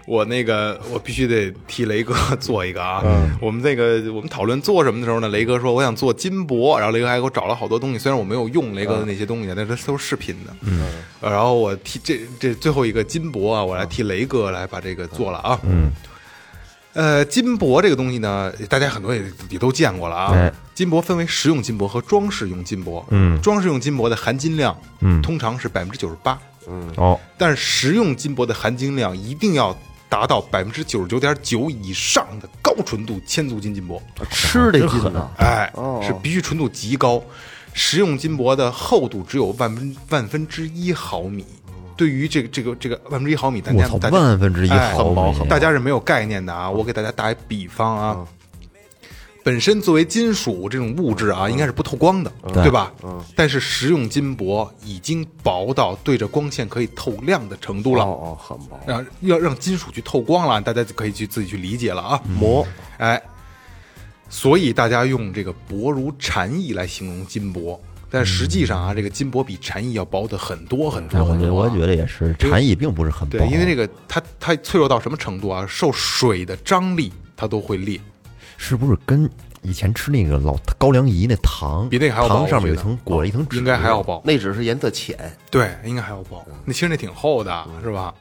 [0.07, 3.03] 我那个我必须得替雷哥做一个啊。
[3.41, 10.55] 我们那个我们讨论做什么的时候呢，雷哥说我想做金箔，然后雷哥还给我找了好多东西，虽然我没有用雷哥的那些东西，但是都是视频的。
[10.63, 10.91] 嗯，
[11.21, 15.59] 然后我替这这最后一个金箔啊，我来替雷哥来把这个做了啊。
[15.65, 15.91] 嗯。
[16.93, 20.33] 呃，金箔这个东西呢，大家很多也也都见过了啊。
[20.33, 23.05] 哎金箔分为实用金箔和装饰用金箔。
[23.11, 26.37] 嗯装饰用金箔的含金量，嗯通常是百分之九十八，
[26.97, 29.77] 哦，但是实用金箔的含金量一定要
[30.15, 34.01] 达到百分之九十九点九以上的高纯度千足金金箔。
[34.31, 37.21] 吃这金呢，哎，哦是必须纯度极高。
[37.73, 41.45] 食用金箔的厚度只有万分万分之一毫米。
[41.97, 46.71] 对于这个这个这个万分之一毫米，大，家大家万分之一哎毫米，啊大家是没有概念的啊。
[46.71, 48.25] 我给大家打一比方啊，
[49.45, 52.91] 本身作为金属这种物质啊，应该是不透光的，对吧？
[53.37, 58.03] 但是食用金箔已经薄到对着光线可以透亮的程度了。
[58.05, 62.19] 哦哦，很薄，让要让金属去透光了，大家就可以去自己去理解了啊。
[62.41, 62.67] 膜
[62.97, 63.23] 哎，
[64.31, 67.79] 所以大家用这个薄如蝉翼来形容金箔，
[68.09, 71.71] 但实际上啊，这个金箔比蝉翼要薄的很多很多很多啊。
[71.71, 75.67] 我觉得也是，蝉翼并不是很薄，对，因为这个它它脆弱到什么程度啊？
[75.69, 78.01] 受水的张力它都会裂。
[78.57, 79.29] 是不是跟
[79.63, 85.17] 以前吃那个老高粱饴那糖比那个还要薄糖上面有一层裹了一层纸，应该还要薄，那只是颜色浅，
[85.51, 86.47] 对，应该还要薄。
[86.65, 88.15] 那其实那挺厚的，是吧？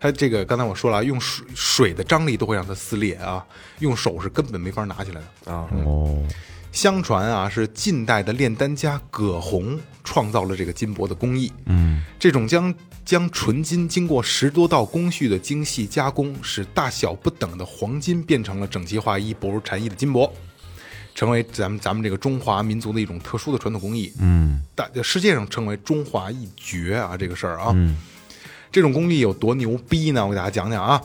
[0.00, 3.44] 它这个刚才我说了，用水水的张力都会让它撕裂啊，
[3.80, 5.66] 用手是根本没法拿起来的啊。
[5.84, 6.22] 哦，
[6.70, 11.52] 相传啊，是近代的炼丹家葛洪创造了这个金箔的工艺。
[11.66, 12.72] 嗯，这种将
[13.08, 20.30] 将纯金经过十多道工序的精细加工，使大小不等的黄金变成了整齐划一、薄如蝉翼的金箔，
[21.14, 24.12] 成为咱们咱们这个中华民族的一种特殊的传统工艺。
[24.20, 24.62] 嗯。
[24.74, 27.96] 大世界上称为中华一绝啊，这个事儿啊，嗯。
[28.70, 30.26] 这种工艺有多牛逼呢？
[30.26, 31.02] 我给大家讲讲啊，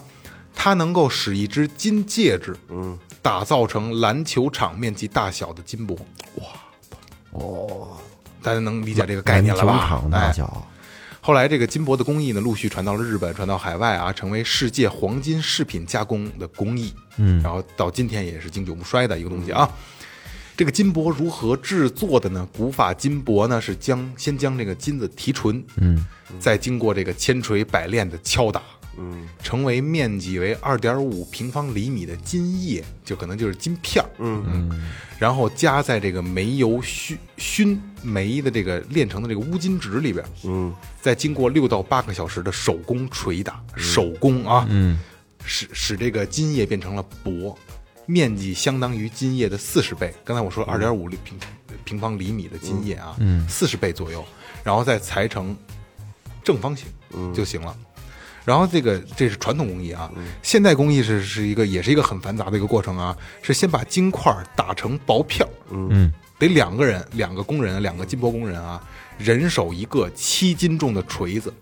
[0.54, 5.98] 它能够使一只金戒指，嗯，打造成篮球场面积大小的金箔，
[6.36, 6.46] 哇，
[7.32, 7.98] 哦，
[8.42, 9.72] 大家能理解这个概念了吧？
[9.72, 10.34] 篮球场大哎。
[10.34, 10.68] 小，
[11.26, 16.94] 后来这个金箔的工艺呢，陆续传到了日本，传到海外啊，成为世界黄金饰品加工的工艺。
[17.16, 19.70] 嗯，然后到今天也是经久不衰的一个东西啊。
[20.58, 22.46] 这个金箔如何制作的呢？
[22.58, 26.06] 古法金箔呢是将先将这个金子提纯，嗯，
[26.42, 28.62] 再经过这个千锤百炼的敲打，
[28.98, 34.84] 嗯，成为面积为二点五平方厘米的金叶，就可能就是金片儿，嗯嗯，
[35.18, 45.00] 然后加在这个煤油熏熏煤的这个炼成的这个乌金纸里边，嗯，再经过六到八个小时的手工捶打，手工啊，嗯，
[45.46, 47.58] 使使这个金叶变成了薄。
[48.06, 50.14] 面积相当于金叶的四十倍。
[50.26, 51.40] 刚才我说二点五平
[51.86, 54.26] 平方厘米的金叶啊，嗯四十倍左右，
[54.62, 55.56] 然后再裁成
[56.44, 56.86] 正方形
[57.34, 57.74] 就行了。
[58.46, 68.82] 然后这个这是传统工艺啊，现代工艺是是一个也是一个很繁杂的一个过程啊，是先把金块打成薄片儿，嗯，得两个人，两个工人，两个金箔工人啊。
[69.18, 71.54] 人手一个七斤重的锤子，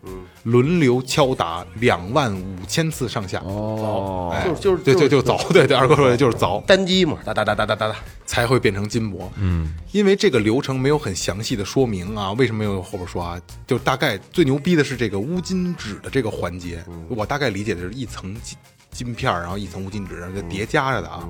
[0.43, 3.39] 轮流敲打两万五千次上下。
[3.39, 7.95] 哦，哎就是就是对对就凿，对对，二哥说的就是凿，单击嘛，哒哒哒哒哒哒哒。
[8.25, 9.29] 才会变成金箔。
[9.35, 13.39] 嗯，因为这个流程没有很详细的说明啊，为什么没有后边说啊？
[13.67, 18.57] 就大概最牛逼的是这个乌金纸的这个环节，我大概理解的是一层金
[18.89, 21.27] 金片，然后一层乌金纸，然后就叠加着的啊。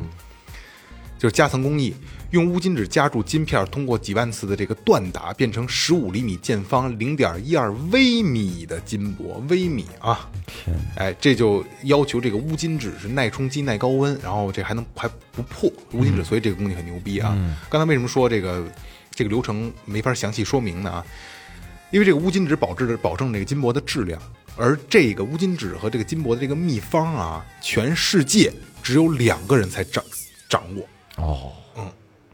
[1.17, 1.95] 就是夹层工艺，
[2.31, 10.29] 用乌金纸夹住金片儿，通过几万次的这个锻打，变成十五厘米见方、零点一二微米的金箔，微米啊！
[10.95, 17.37] 哎，这就要求这个乌金纸是耐冲击、耐高温，然后这还能还不破乌金纸，所以这个工艺很牛逼啊！
[17.69, 18.65] 刚才为什么说这个
[19.09, 20.89] 这个流程没法详细说明呢？
[20.89, 21.05] 啊，
[21.91, 24.21] 因为这个乌金纸保质保证这个金箔的质量，
[24.55, 30.01] 而这个乌金纸和这个金箔的这个秘方啊，全世界只有两个人才掌
[30.47, 30.87] 掌握。
[31.17, 31.60] 哦，嗯，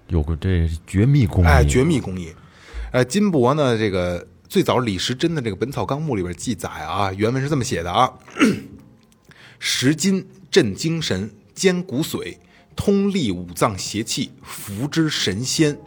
[0.08, 2.34] 有个这绝密工艺，哎，绝密工艺。
[2.92, 8.12] 呃，金箔呢，这个最早李时珍的这个《本草纲目》里边记载啊，原文是这么写的啊：
[9.60, 12.38] 食金镇精神，坚骨髓，
[12.76, 15.78] 通利五脏邪气，服之神仙。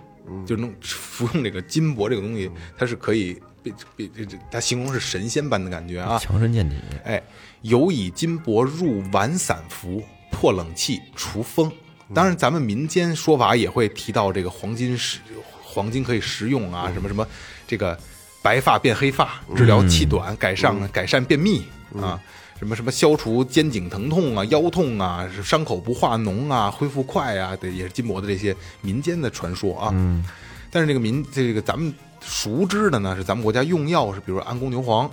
[0.47, 2.49] 就能服用这个金箔这个东西，
[2.79, 6.21] 它是可以被被这这，它形容是神仙般的感觉啊。
[6.21, 6.77] 强身健体。
[7.03, 7.21] 哎，
[7.63, 10.01] 尤以金箔入丸散服，
[10.31, 11.73] 破冷气，除风。
[12.13, 15.21] 当然，咱们民间说法也会提到这个黄金食，
[15.63, 17.25] 黄金可以食用啊，什么什么，
[17.69, 17.97] 这个
[18.43, 21.63] 白发变黑发，治疗气短，改善改善便秘
[22.01, 22.21] 啊，
[22.59, 29.91] 什么什么消除肩颈疼痛啊、腰痛啊，伤口不化脓啊、恢复快啊，对，也是金箔的这些民间的传说啊。
[29.93, 30.25] 嗯，
[30.69, 35.09] 但是这个民这个咱们熟知的呢，是咱们国家用药是，比如安宫牛黄、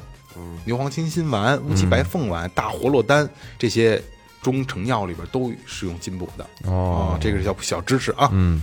[0.65, 3.29] 牛黄清心丸、乌鸡白凤丸、大活络丹
[3.59, 4.01] 这些。
[4.41, 8.29] 中成药里边都使用金箔的哦，这个是小小知识啊。
[8.31, 8.61] 嗯，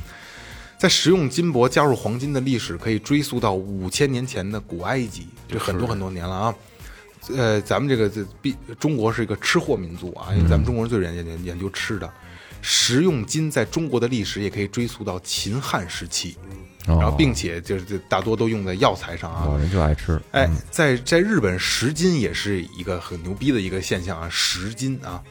[0.78, 6.54] 在食用金箔加入黄金的历史可以追溯到五千年前的古埃及，这很多很多年了啊。
[7.34, 12.10] 呃，咱们这个这必中国是一个吃货民族啊，因为咱们中国人最研研研究吃的，
[12.60, 16.36] 食用金在中国的历史也可以追溯到秦汉时期，
[16.86, 19.46] 然后并且就是大多都用在药材上啊。
[19.46, 20.20] 老人就爱吃。
[20.32, 25.22] 哎，在在日本食金也是一个很牛逼的一个现象啊，食金啊。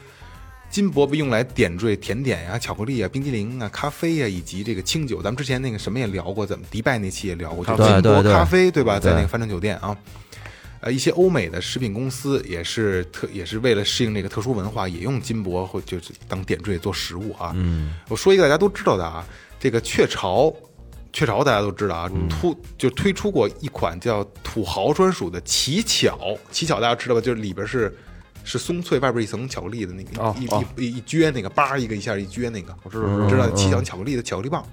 [0.74, 5.22] 金箔被用来点缀甜点呀、巧克力啊、冰激凌啊、咖啡呀，以及这个清酒。
[5.22, 8.98] 咱们之前那个什么也聊过，怎么迪拜那期也聊过，就金箔咖啡，对吧？
[8.98, 9.96] 在那个帆船酒店啊，
[10.80, 17.52] 呃，一些欧美的食品公司也是特也是为了适应这个特殊文化，也用金箔或就是当点缀做食物啊。
[17.54, 19.24] 嗯，我说一个大家都知道的啊，
[19.60, 20.52] 这个雀巢，
[21.12, 27.20] 雀巢大家都知道啊，突就推出过一款叫土豪专属的奇巧，奇巧大家知道吧？
[27.20, 27.96] 就是里边是。
[28.44, 34.64] 是松脆，外边一层巧克力的那个一一一一撅那个，叭一个一下一撅那个，我知道知道七巧巧克力的巧克力棒，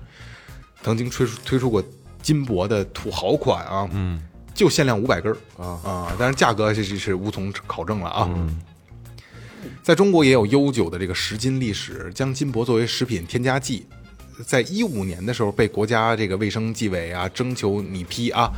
[0.83, 1.81] 曾经推出推出过
[2.21, 4.21] 金箔的土豪款啊，嗯，
[4.53, 8.29] 就限量五百根啊啊，但是价格这是是无从考证了啊。
[9.81, 13.85] 在中国也有悠久的这个食金历史，将金箔作为食品添加剂，
[14.45, 18.51] 在一五年的时候被国家这个卫生计委啊征求拟批啊。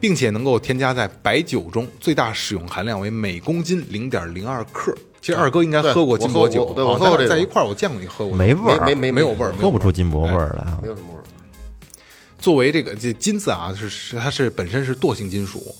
[0.00, 4.92] 并且能够添加在白酒中，最大使用含量为每公斤零点零二克。
[5.20, 10.64] 其实二哥应该喝过金箔酒，我喝过在一块儿我见过你喝过，没味儿，没没没有味儿，喝不出金箔味儿来。
[10.80, 11.22] 没有什么味儿。
[12.38, 15.74] 作为这个这金子啊，是是它是本身是惰性金属，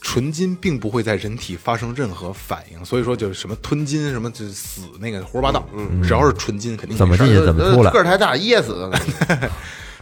[0.00, 5.68] 纯金并不会在人体发生任何反应，所以说就是什么吞金什么就死那个胡说八道。
[5.74, 8.90] 嗯，只要是纯金肯定怎么进去怎么出来， 个儿太大噎死。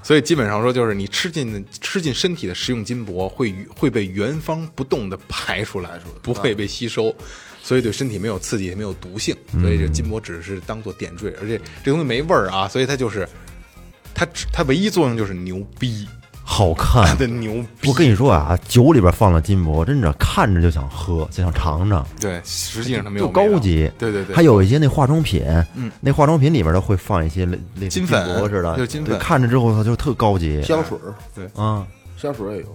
[0.06, 7.12] 所以基本上说，就是你吃进吃进身体的食用金箔，会会被原方不动的排出来，不会被吸收，
[7.60, 9.36] 所以对身体没有刺激，也没有毒性。
[9.60, 13.28] 所以这金箔只是当做点缀，而且这东西没味儿啊，所以它就是
[14.14, 16.06] 它它唯一作用就是牛逼，
[16.48, 17.14] 好看。
[17.18, 17.88] 的牛逼。
[17.88, 23.90] 我跟你说啊，酒里边放了金箔，真的看着就想喝，就想尝尝，对，实际上它没有就高级。
[23.98, 25.42] 对对对，还有一些那化妆品，
[25.74, 30.96] 嗯，那化妆品里边都会放一些类类似金粉箔似的，就金粉对看着之后它就特高级香水
[31.34, 31.84] 对，啊。
[32.16, 32.68] 香水也有，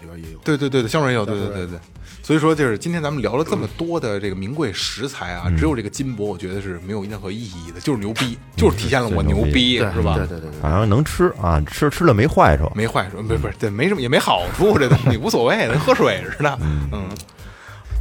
[0.00, 0.38] 里边也有。
[0.44, 1.78] 对对对对，香水也有，对对对对。
[2.22, 10.14] 所以说，就是今天咱们聊了这么多的这个名贵食材啊，只有这个金箔，我觉得是没有任何意义的，就是牛逼，就是体现了我牛逼，对是吧？
[10.14, 12.70] 对对对对，反正能吃啊，吃吃了没坏处。
[12.76, 16.58] 没坏处，不是不是，对，没什么也没好处，这东西无所谓，跟喝水似的。
[16.60, 17.08] 嗯，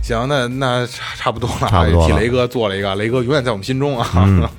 [0.04, 4.08] 行，那那差差不多了，差不多了替雷哥做了一个，雷哥永远在我们心中啊。
[4.16, 4.48] 嗯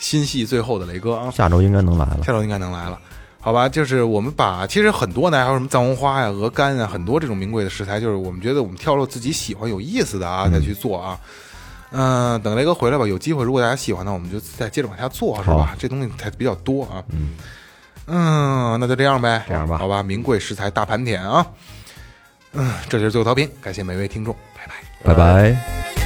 [0.00, 2.20] 心系最后的雷哥啊，下周应该能来了。
[2.24, 2.98] 下周应该能来了。
[3.40, 11.18] 好吧，就是我们把其实很多呢，还有什么藏红花呀、鹅肝啊，很多这种名贵的食材，就是我们觉得我们挑了自己喜欢、有意思的啊，再去做啊。
[11.92, 15.74] 嗯、等雷哥回来吧，有机会如果大家喜欢呢，我们就再接着往下做，是吧？
[15.78, 17.02] 这东西才比较多啊。
[18.06, 21.46] 嗯那就这样呗，这样吧好吧，名贵食材大盘点啊。
[22.52, 24.74] 嗯，这就是最后调频，感谢每位听众，拜拜。
[25.02, 25.99] 拜拜。